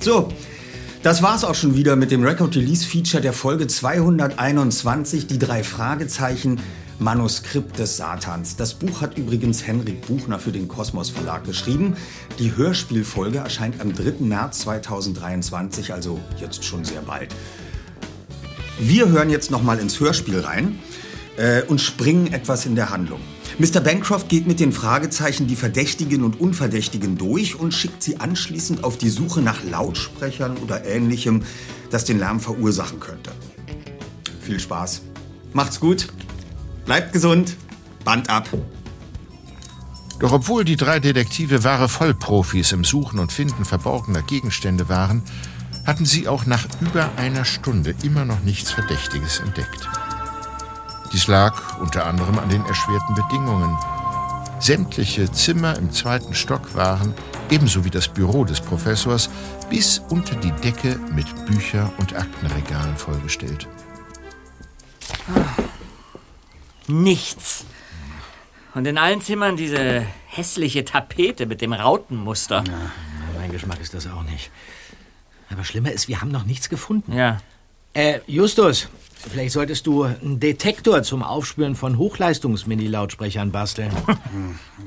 So, 0.01 0.29
das 1.07 1.23
war's 1.23 1.45
auch 1.45 1.55
schon 1.55 1.73
wieder 1.73 1.95
mit 1.95 2.11
dem 2.11 2.21
Record 2.21 2.53
Release 2.57 2.85
Feature 2.85 3.21
der 3.21 3.31
Folge 3.31 3.65
221, 3.65 5.25
die 5.25 5.39
drei 5.39 5.63
Fragezeichen 5.63 6.59
Manuskript 6.99 7.79
des 7.79 7.95
Satans. 7.95 8.57
Das 8.57 8.73
Buch 8.73 8.99
hat 8.99 9.17
übrigens 9.17 9.65
Henrik 9.65 10.05
Buchner 10.05 10.37
für 10.37 10.51
den 10.51 10.67
Kosmos 10.67 11.09
Verlag 11.09 11.45
geschrieben. 11.45 11.95
Die 12.39 12.57
Hörspielfolge 12.57 13.37
erscheint 13.37 13.79
am 13.79 13.95
3. 13.95 14.15
März 14.19 14.59
2023, 14.59 15.93
also 15.93 16.19
jetzt 16.41 16.65
schon 16.65 16.83
sehr 16.83 17.03
bald. 17.03 17.33
Wir 18.77 19.07
hören 19.07 19.29
jetzt 19.29 19.49
noch 19.49 19.63
mal 19.63 19.79
ins 19.79 20.01
Hörspiel 20.01 20.41
rein 20.41 20.77
äh, 21.37 21.61
und 21.61 21.79
springen 21.79 22.33
etwas 22.33 22.65
in 22.65 22.75
der 22.75 22.89
Handlung. 22.89 23.21
Mr. 23.59 23.79
Bancroft 23.79 24.29
geht 24.29 24.45
mit 24.45 24.59
den 24.59 24.71
Fragezeichen 24.71 25.47
die 25.47 25.55
Verdächtigen 25.55 26.23
und 26.23 26.39
Unverdächtigen 26.39 27.17
durch 27.17 27.59
und 27.59 27.73
schickt 27.73 28.03
sie 28.03 28.19
anschließend 28.19 28.83
auf 28.83 28.99
die 28.99 29.09
Suche 29.09 29.41
nach 29.41 29.63
Lautsprechern 29.63 30.57
oder 30.57 30.85
ähnlichem, 30.85 31.41
das 31.89 32.05
den 32.05 32.19
Lärm 32.19 32.39
verursachen 32.39 32.99
könnte. 32.99 33.31
Viel 34.41 34.59
Spaß. 34.59 35.01
Macht's 35.53 35.79
gut. 35.79 36.07
Bleibt 36.85 37.13
gesund. 37.13 37.57
Band 38.05 38.29
ab. 38.29 38.47
Doch 40.19 40.33
obwohl 40.33 40.63
die 40.63 40.75
drei 40.75 40.99
Detektive 40.99 41.63
wahre 41.63 41.89
Vollprofis 41.89 42.71
im 42.73 42.83
Suchen 42.83 43.17
und 43.17 43.31
Finden 43.31 43.65
verborgener 43.65 44.21
Gegenstände 44.21 44.87
waren, 44.87 45.23
hatten 45.83 46.05
sie 46.05 46.27
auch 46.27 46.45
nach 46.45 46.67
über 46.79 47.09
einer 47.17 47.43
Stunde 47.43 47.95
immer 48.03 48.23
noch 48.23 48.41
nichts 48.43 48.69
Verdächtiges 48.69 49.39
entdeckt. 49.39 49.89
Dies 51.13 51.27
lag 51.27 51.79
unter 51.79 52.05
anderem 52.05 52.37
an 52.37 52.49
den 52.49 52.65
erschwerten 52.65 53.15
Bedingungen. 53.15 53.77
Sämtliche 54.59 55.31
Zimmer 55.31 55.77
im 55.77 55.91
zweiten 55.91 56.33
Stock 56.33 56.75
waren, 56.75 57.13
ebenso 57.49 57.85
wie 57.85 57.89
das 57.89 58.07
Büro 58.07 58.43
des 58.43 58.59
Professors, 58.59 59.29
bis 59.69 59.99
unter 60.09 60.35
die 60.35 60.51
Decke 60.51 60.99
mit 61.13 61.27
Bücher- 61.45 61.91
und 61.97 62.15
Aktenregalen 62.15 62.97
vollgestellt. 62.97 63.67
Nichts. 66.87 67.65
Und 68.73 68.85
in 68.85 68.97
allen 68.97 69.21
Zimmern 69.21 69.57
diese 69.57 70.05
hässliche 70.27 70.85
Tapete 70.85 71.45
mit 71.45 71.61
dem 71.61 71.73
Rautenmuster. 71.73 72.63
Mein 73.37 73.51
Geschmack 73.51 73.79
ist 73.81 73.93
das 73.93 74.07
auch 74.07 74.23
nicht. 74.23 74.51
Aber 75.49 75.63
schlimmer 75.63 75.91
ist, 75.91 76.07
wir 76.07 76.21
haben 76.21 76.31
noch 76.31 76.43
nichts 76.45 76.69
gefunden. 76.69 77.13
Ja. 77.13 77.39
Äh, 77.93 78.19
Justus, 78.27 78.89
vielleicht 79.17 79.53
solltest 79.53 79.87
du 79.87 80.03
einen 80.03 80.39
Detektor 80.39 81.03
zum 81.03 81.23
Aufspüren 81.23 81.75
von 81.75 81.97
Hochleistungs-Mini-Lautsprechern 81.97 83.51
basteln. 83.51 83.91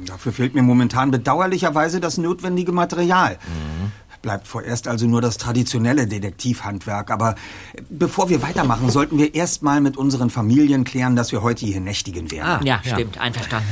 Dafür 0.06 0.32
fehlt 0.32 0.54
mir 0.54 0.62
momentan 0.62 1.10
bedauerlicherweise 1.10 2.00
das 2.00 2.18
notwendige 2.18 2.72
Material. 2.72 3.38
Bleibt 4.22 4.46
vorerst 4.46 4.86
also 4.86 5.06
nur 5.06 5.22
das 5.22 5.38
traditionelle 5.38 6.06
Detektivhandwerk. 6.06 7.10
Aber 7.10 7.36
bevor 7.88 8.28
wir 8.28 8.42
weitermachen, 8.42 8.90
sollten 8.90 9.16
wir 9.16 9.34
erst 9.34 9.62
mal 9.62 9.80
mit 9.80 9.96
unseren 9.96 10.28
Familien 10.28 10.84
klären, 10.84 11.16
dass 11.16 11.32
wir 11.32 11.42
heute 11.42 11.64
hier 11.64 11.80
nächtigen 11.80 12.30
werden. 12.30 12.66
ja, 12.66 12.80
stimmt, 12.84 13.18
einverstanden. 13.18 13.68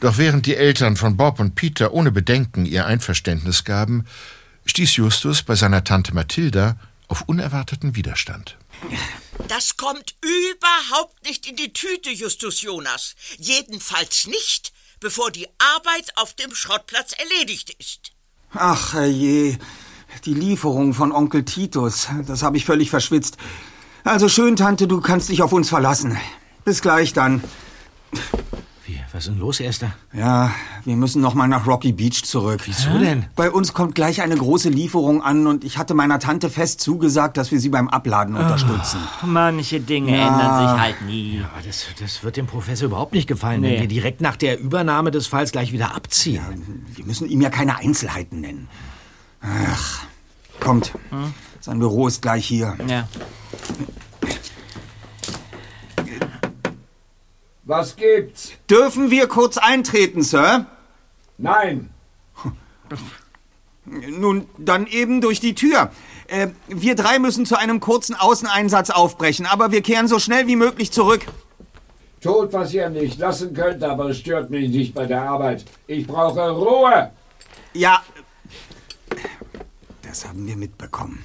Doch 0.00 0.16
während 0.16 0.46
die 0.46 0.56
Eltern 0.56 0.96
von 0.96 1.16
Bob 1.16 1.40
und 1.40 1.54
Peter 1.54 1.92
ohne 1.92 2.10
Bedenken 2.10 2.64
ihr 2.64 2.86
Einverständnis 2.86 3.64
gaben, 3.64 4.06
stieß 4.70 4.96
Justus 4.96 5.42
bei 5.42 5.54
seiner 5.54 5.84
Tante 5.84 6.14
Mathilda 6.14 6.76
auf 7.08 7.22
unerwarteten 7.26 7.96
Widerstand. 7.96 8.56
Das 9.48 9.76
kommt 9.76 10.14
überhaupt 10.22 11.24
nicht 11.24 11.46
in 11.46 11.56
die 11.56 11.72
Tüte, 11.72 12.10
Justus 12.10 12.62
Jonas. 12.62 13.14
Jedenfalls 13.38 14.26
nicht, 14.26 14.72
bevor 15.00 15.30
die 15.30 15.48
Arbeit 15.58 16.16
auf 16.16 16.34
dem 16.34 16.54
Schrottplatz 16.54 17.12
erledigt 17.12 17.74
ist. 17.78 18.12
Ach 18.52 18.94
je, 19.02 19.58
die 20.24 20.34
Lieferung 20.34 20.94
von 20.94 21.12
Onkel 21.12 21.44
Titus, 21.44 22.08
das 22.26 22.42
habe 22.42 22.56
ich 22.56 22.64
völlig 22.64 22.90
verschwitzt. 22.90 23.36
Also 24.04 24.28
schön, 24.28 24.56
Tante, 24.56 24.86
du 24.86 25.00
kannst 25.00 25.28
dich 25.28 25.42
auf 25.42 25.52
uns 25.52 25.68
verlassen. 25.68 26.16
Bis 26.64 26.80
gleich 26.80 27.12
dann. 27.12 27.42
Was 29.20 29.26
ist 29.26 29.32
denn 29.34 29.40
los, 29.40 29.60
Esther? 29.60 29.92
Ja, 30.14 30.50
wir 30.86 30.96
müssen 30.96 31.20
noch 31.20 31.34
mal 31.34 31.46
nach 31.46 31.66
Rocky 31.66 31.92
Beach 31.92 32.22
zurück. 32.24 32.62
Wieso 32.64 32.96
denn? 32.98 33.26
Bei 33.36 33.50
uns 33.50 33.74
kommt 33.74 33.94
gleich 33.94 34.22
eine 34.22 34.34
große 34.34 34.70
Lieferung 34.70 35.22
an 35.22 35.46
und 35.46 35.62
ich 35.62 35.76
hatte 35.76 35.92
meiner 35.92 36.18
Tante 36.18 36.48
fest 36.48 36.80
zugesagt, 36.80 37.36
dass 37.36 37.50
wir 37.52 37.60
sie 37.60 37.68
beim 37.68 37.90
Abladen 37.90 38.34
unterstützen. 38.34 38.98
Manche 39.26 39.78
Dinge 39.80 40.16
Ja. 40.16 40.26
ändern 40.26 40.68
sich 40.70 40.80
halt 40.80 41.02
nie. 41.02 41.42
Aber 41.52 41.60
das, 41.62 41.84
das 42.00 42.24
wird 42.24 42.38
dem 42.38 42.46
Professor 42.46 42.86
überhaupt 42.86 43.12
nicht 43.12 43.26
gefallen, 43.26 43.60
Nee. 43.60 43.72
wenn 43.74 43.80
wir 43.82 43.88
direkt 43.88 44.22
nach 44.22 44.36
der 44.36 44.58
Übernahme 44.58 45.10
des 45.10 45.26
Falls 45.26 45.52
gleich 45.52 45.70
wieder 45.72 45.94
abziehen. 45.94 46.86
Wir 46.94 47.04
müssen 47.04 47.28
ihm 47.28 47.42
ja 47.42 47.50
keine 47.50 47.76
Einzelheiten 47.76 48.40
nennen. 48.40 48.68
Ach, 49.42 50.04
kommt. 50.60 50.92
Sein 51.60 51.78
Büro 51.78 52.06
ist 52.06 52.22
gleich 52.22 52.46
hier. 52.46 52.74
Ja. 52.88 53.06
Was 57.70 57.94
gibt's? 57.94 58.50
Dürfen 58.68 59.12
wir 59.12 59.28
kurz 59.28 59.56
eintreten, 59.56 60.22
Sir? 60.22 60.66
Nein. 61.38 61.90
Nun, 63.84 64.48
dann 64.58 64.88
eben 64.88 65.20
durch 65.20 65.38
die 65.38 65.54
Tür. 65.54 65.92
Äh, 66.26 66.48
wir 66.66 66.96
drei 66.96 67.20
müssen 67.20 67.46
zu 67.46 67.56
einem 67.56 67.78
kurzen 67.78 68.16
Außeneinsatz 68.16 68.90
aufbrechen, 68.90 69.46
aber 69.46 69.70
wir 69.70 69.82
kehren 69.82 70.08
so 70.08 70.18
schnell 70.18 70.48
wie 70.48 70.56
möglich 70.56 70.90
zurück. 70.90 71.26
Tut, 72.20 72.52
was 72.52 72.74
ihr 72.74 72.90
nicht 72.90 73.20
lassen 73.20 73.54
könnt, 73.54 73.84
aber 73.84 74.06
es 74.10 74.18
stört 74.18 74.50
mich 74.50 74.68
nicht 74.68 74.92
bei 74.92 75.06
der 75.06 75.22
Arbeit. 75.22 75.64
Ich 75.86 76.08
brauche 76.08 76.50
Ruhe. 76.50 77.12
Ja, 77.72 78.02
das 80.02 80.26
haben 80.26 80.44
wir 80.44 80.56
mitbekommen. 80.56 81.24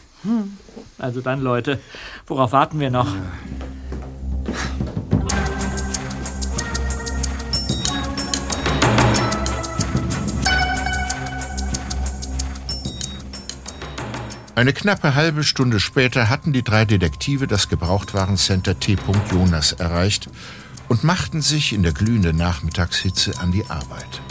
Also 0.99 1.21
dann, 1.21 1.41
Leute, 1.41 1.79
worauf 2.27 2.51
warten 2.51 2.79
wir 2.79 2.91
noch? 2.91 3.07
Eine 14.55 14.71
knappe 14.71 15.15
halbe 15.15 15.43
Stunde 15.43 15.81
später 15.81 16.29
hatten 16.29 16.53
die 16.53 16.63
drei 16.63 16.85
Detektive 16.85 17.45
das 17.45 17.67
Gebrauchtwarencenter 17.67 18.79
T. 18.79 18.95
Jonas 19.29 19.73
erreicht 19.73 20.29
und 20.87 21.03
machten 21.03 21.41
sich 21.41 21.73
in 21.73 21.83
der 21.83 21.91
glühenden 21.91 22.37
Nachmittagshitze 22.37 23.37
an 23.39 23.51
die 23.51 23.65
Arbeit. 23.65 24.21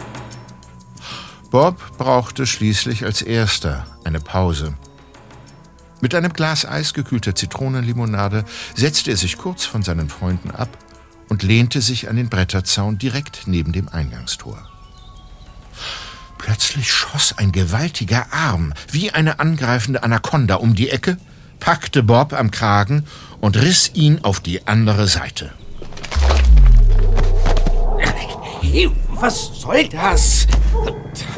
Bob 1.50 1.98
brauchte 1.98 2.46
schließlich 2.46 3.04
als 3.04 3.20
erster 3.20 3.86
eine 4.04 4.18
Pause. 4.18 4.72
Mit 6.00 6.14
einem 6.14 6.32
Glas 6.32 6.64
eisgekühlter 6.64 7.34
Zitronenlimonade 7.34 8.46
setzte 8.74 9.10
er 9.10 9.18
sich 9.18 9.36
kurz 9.36 9.66
von 9.66 9.82
seinen 9.82 10.08
Freunden 10.08 10.50
ab 10.50 10.78
und 11.28 11.42
lehnte 11.42 11.82
sich 11.82 12.08
an 12.08 12.16
den 12.16 12.30
Bretterzaun 12.30 12.96
direkt 12.96 13.42
neben 13.46 13.72
dem 13.72 13.90
Eingangstor. 13.90 14.73
Plötzlich 16.38 16.92
schoss 16.92 17.34
ein 17.36 17.52
gewaltiger 17.52 18.26
Arm 18.32 18.74
wie 18.90 19.10
eine 19.10 19.40
angreifende 19.40 20.02
Anaconda 20.02 20.56
um 20.56 20.74
die 20.74 20.90
Ecke, 20.90 21.16
packte 21.60 22.02
Bob 22.02 22.32
am 22.32 22.50
Kragen 22.50 23.06
und 23.40 23.56
riss 23.56 23.90
ihn 23.94 24.20
auf 24.22 24.40
die 24.40 24.66
andere 24.66 25.06
Seite. 25.06 25.52
Hey, 28.60 28.90
was 29.10 29.50
soll 29.60 29.88
das? 29.88 30.46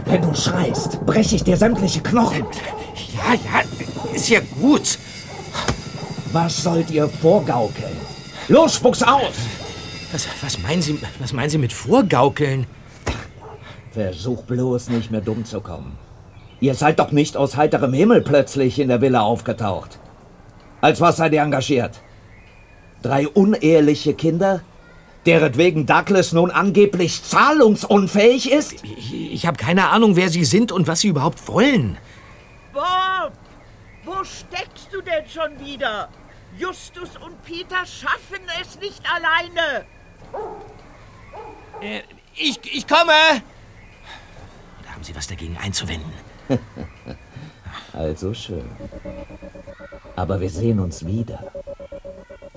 Wenn 0.04 0.22
du 0.22 0.34
schreist, 0.34 1.04
breche 1.04 1.36
ich 1.36 1.44
dir 1.44 1.56
sämtliche 1.56 2.00
Knochen. 2.00 2.46
Ja, 3.14 3.34
ja, 3.34 4.14
ist 4.14 4.28
ja 4.28 4.40
gut. 4.60 4.98
Was 6.32 6.62
sollt 6.62 6.90
ihr 6.90 7.08
vorgaukeln? 7.08 7.96
Los, 8.48 8.76
spuck's 8.76 9.02
aus! 9.02 9.34
Was, 10.12 10.28
was, 10.40 10.58
meinen 10.58 10.80
Sie, 10.82 10.98
was 11.18 11.32
meinen 11.32 11.50
Sie 11.50 11.58
mit 11.58 11.72
Vorgaukeln? 11.72 12.66
Versuch 13.96 14.42
bloß 14.42 14.90
nicht 14.90 15.10
mehr 15.10 15.22
dumm 15.22 15.46
zu 15.46 15.62
kommen. 15.62 15.96
Ihr 16.60 16.74
seid 16.74 16.98
doch 16.98 17.12
nicht 17.12 17.34
aus 17.34 17.56
heiterem 17.56 17.94
Himmel 17.94 18.20
plötzlich 18.20 18.78
in 18.78 18.88
der 18.88 19.00
Villa 19.00 19.22
aufgetaucht. 19.22 19.98
Als 20.82 21.00
was 21.00 21.16
seid 21.16 21.32
ihr 21.32 21.40
engagiert? 21.40 22.02
Drei 23.00 23.26
uneheliche 23.26 24.12
Kinder? 24.12 24.60
Deretwegen 25.24 25.86
Douglas 25.86 26.34
nun 26.34 26.50
angeblich 26.50 27.22
zahlungsunfähig 27.22 28.52
ist? 28.52 28.84
Ich, 28.84 29.32
ich 29.32 29.46
habe 29.46 29.56
keine 29.56 29.88
Ahnung, 29.88 30.14
wer 30.14 30.28
Sie 30.28 30.44
sind 30.44 30.72
und 30.72 30.86
was 30.86 31.00
Sie 31.00 31.08
überhaupt 31.08 31.48
wollen. 31.48 31.96
Bob, 32.74 33.32
wo 34.04 34.22
steckst 34.24 34.92
du 34.92 35.00
denn 35.00 35.26
schon 35.26 35.58
wieder? 35.64 36.10
Justus 36.58 37.16
und 37.24 37.42
Peter 37.44 37.86
schaffen 37.86 38.44
es 38.60 38.78
nicht 38.78 39.00
alleine. 39.10 39.86
Äh, 41.80 42.02
ich, 42.34 42.60
ich 42.70 42.86
komme! 42.86 43.42
Haben 44.96 45.04
Sie 45.04 45.14
was 45.14 45.26
dagegen 45.26 45.58
einzuwenden? 45.58 46.10
also 47.92 48.32
schön. 48.32 48.64
Aber 50.16 50.40
wir 50.40 50.48
sehen 50.48 50.80
uns 50.80 51.04
wieder. 51.04 51.52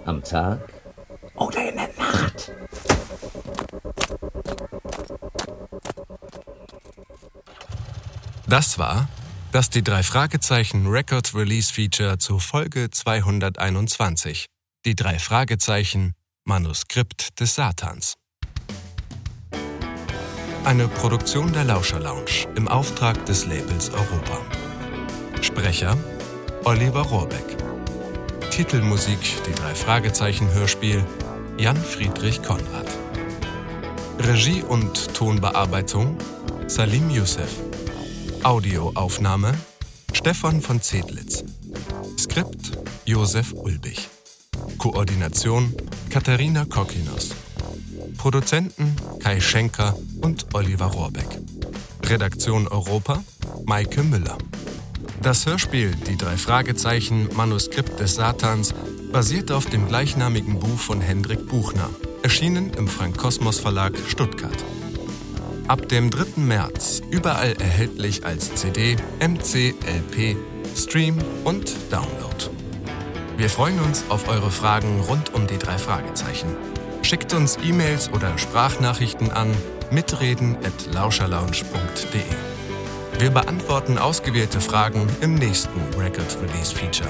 Am 0.06 0.24
Tag 0.24 0.62
oder 1.36 1.68
in 1.68 1.76
der 1.76 1.90
Nacht. 1.98 2.54
Das 8.48 8.80
war 8.80 9.10
das 9.52 9.70
die 9.70 9.84
drei 9.84 10.02
Fragezeichen 10.02 10.88
Record 10.88 11.36
Release 11.36 11.74
Feature 11.74 12.20
zu 12.20 12.40
Folge 12.40 12.90
221. 12.90 14.46
Die 14.86 14.96
drei 14.96 15.20
Fragezeichen 15.20 16.14
Manuskript 16.46 17.38
des 17.42 17.56
Satans. 17.56 18.19
Eine 20.66 20.88
Produktion 20.88 21.52
der 21.54 21.64
Lauscher 21.64 22.00
Lounge 22.00 22.48
im 22.56 22.68
Auftrag 22.68 23.26
des 23.26 23.46
Labels 23.46 23.90
Europa. 23.92 24.38
Sprecher 25.42 25.98
Oliver 26.66 27.02
Rohrbeck. 27.02 27.58
Titelmusik 28.52 29.20
Die 29.48 29.54
drei 29.54 29.74
Fragezeichen 29.74 30.52
Hörspiel 30.54 31.04
Jan 31.58 31.78
Friedrich 31.78 32.44
Konrad. 32.44 32.88
Regie 34.20 34.62
und 34.62 35.14
Tonbearbeitung 35.16 36.18
Salim 36.68 37.10
Youssef. 37.10 37.50
Audioaufnahme 38.44 39.54
Stefan 40.14 40.62
von 40.62 40.82
Zedlitz. 40.82 41.44
Skript 42.18 42.78
Josef 43.06 43.54
Ulbich. 43.54 44.10
Koordination 44.78 45.74
Katharina 46.10 46.66
Kokinos. 46.66 47.30
Produzenten 48.20 48.98
Kai 49.24 49.40
Schenker 49.40 49.96
und 50.20 50.48
Oliver 50.54 50.88
Rohrbeck. 50.88 51.40
Redaktion 52.06 52.68
Europa 52.68 53.24
Maike 53.66 54.04
Müller. 54.04 54.38
Das 55.22 55.46
Hörspiel 55.46 55.96
Die 56.06 56.18
drei 56.18 56.36
Fragezeichen 56.36 57.30
Manuskript 57.34 57.98
des 57.98 58.16
Satans 58.16 58.76
basiert 59.14 59.54
auf 59.54 59.68
dem 59.68 59.88
gleichnamigen 59.88 60.60
Buch 60.60 60.78
von 60.78 61.00
Hendrik 61.00 61.48
Buchner, 61.48 61.90
erschienen 62.22 62.74
im 62.74 62.90
Frank 62.90 63.18
Kosmos 63.18 63.58
Verlag 63.58 63.94
Stuttgart. 64.10 64.66
Ab 65.70 65.88
dem 65.88 66.10
3. 66.10 66.42
März 66.42 67.02
überall 67.10 67.54
erhältlich 67.54 68.26
als 68.26 68.54
CD, 68.54 68.98
MC, 69.22 69.74
LP, 69.88 70.36
Stream 70.76 71.18
und 71.46 71.74
Download. 71.90 72.50
Wir 73.38 73.50
freuen 73.50 73.80
uns 73.80 74.04
auf 74.10 74.28
eure 74.28 74.52
Fragen 74.52 75.00
rund 75.08 75.34
um 75.34 75.48
die 75.48 75.58
drei 75.58 75.78
Fragezeichen. 75.78 76.50
Schickt 77.10 77.34
uns 77.34 77.58
E-Mails 77.64 78.14
oder 78.14 78.38
Sprachnachrichten 78.38 79.32
an 79.32 79.52
mitreden 79.90 80.56
at 80.58 80.94
lauscherlounge.de. 80.94 82.22
Wir 83.18 83.32
beantworten 83.32 83.98
ausgewählte 83.98 84.62
Fragen 84.62 85.08
im 85.20 85.34
nächsten 85.34 85.80
Record 85.98 86.38
Release 86.40 86.72
Feature. 86.72 87.10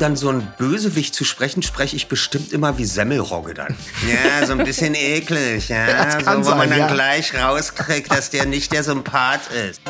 Dann 0.00 0.16
so 0.16 0.30
ein 0.30 0.50
Bösewicht 0.56 1.14
zu 1.14 1.24
sprechen, 1.24 1.62
spreche 1.62 1.94
ich 1.94 2.08
bestimmt 2.08 2.54
immer 2.54 2.78
wie 2.78 2.86
Semmelrogge 2.86 3.52
dann. 3.52 3.76
Ja, 4.08 4.46
so 4.46 4.54
ein 4.54 4.64
bisschen 4.64 4.94
eklig, 4.94 5.68
ja. 5.68 6.04
Das 6.04 6.24
kann 6.24 6.42
so, 6.42 6.52
wo 6.52 6.54
man 6.56 6.70
sein, 6.70 6.78
dann 6.78 6.88
ja. 6.88 6.94
gleich 6.94 7.34
rauskriegt, 7.34 8.10
dass 8.10 8.30
der 8.30 8.46
nicht 8.46 8.72
der 8.72 8.82
Sympath 8.82 9.50
ist. 9.52 9.82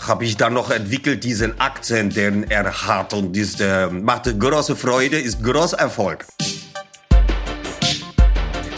Habe 0.00 0.24
ich 0.24 0.38
dann 0.38 0.54
noch 0.54 0.70
entwickelt, 0.70 1.22
diesen 1.24 1.60
Akzent, 1.60 2.16
den 2.16 2.50
er 2.50 2.86
hat. 2.86 3.12
Und 3.12 3.36
das 3.36 3.60
äh, 3.60 3.88
macht 3.88 4.24
große 4.40 4.76
Freude, 4.76 5.20
ist 5.20 5.44
großer 5.44 5.78
Erfolg. 5.78 6.24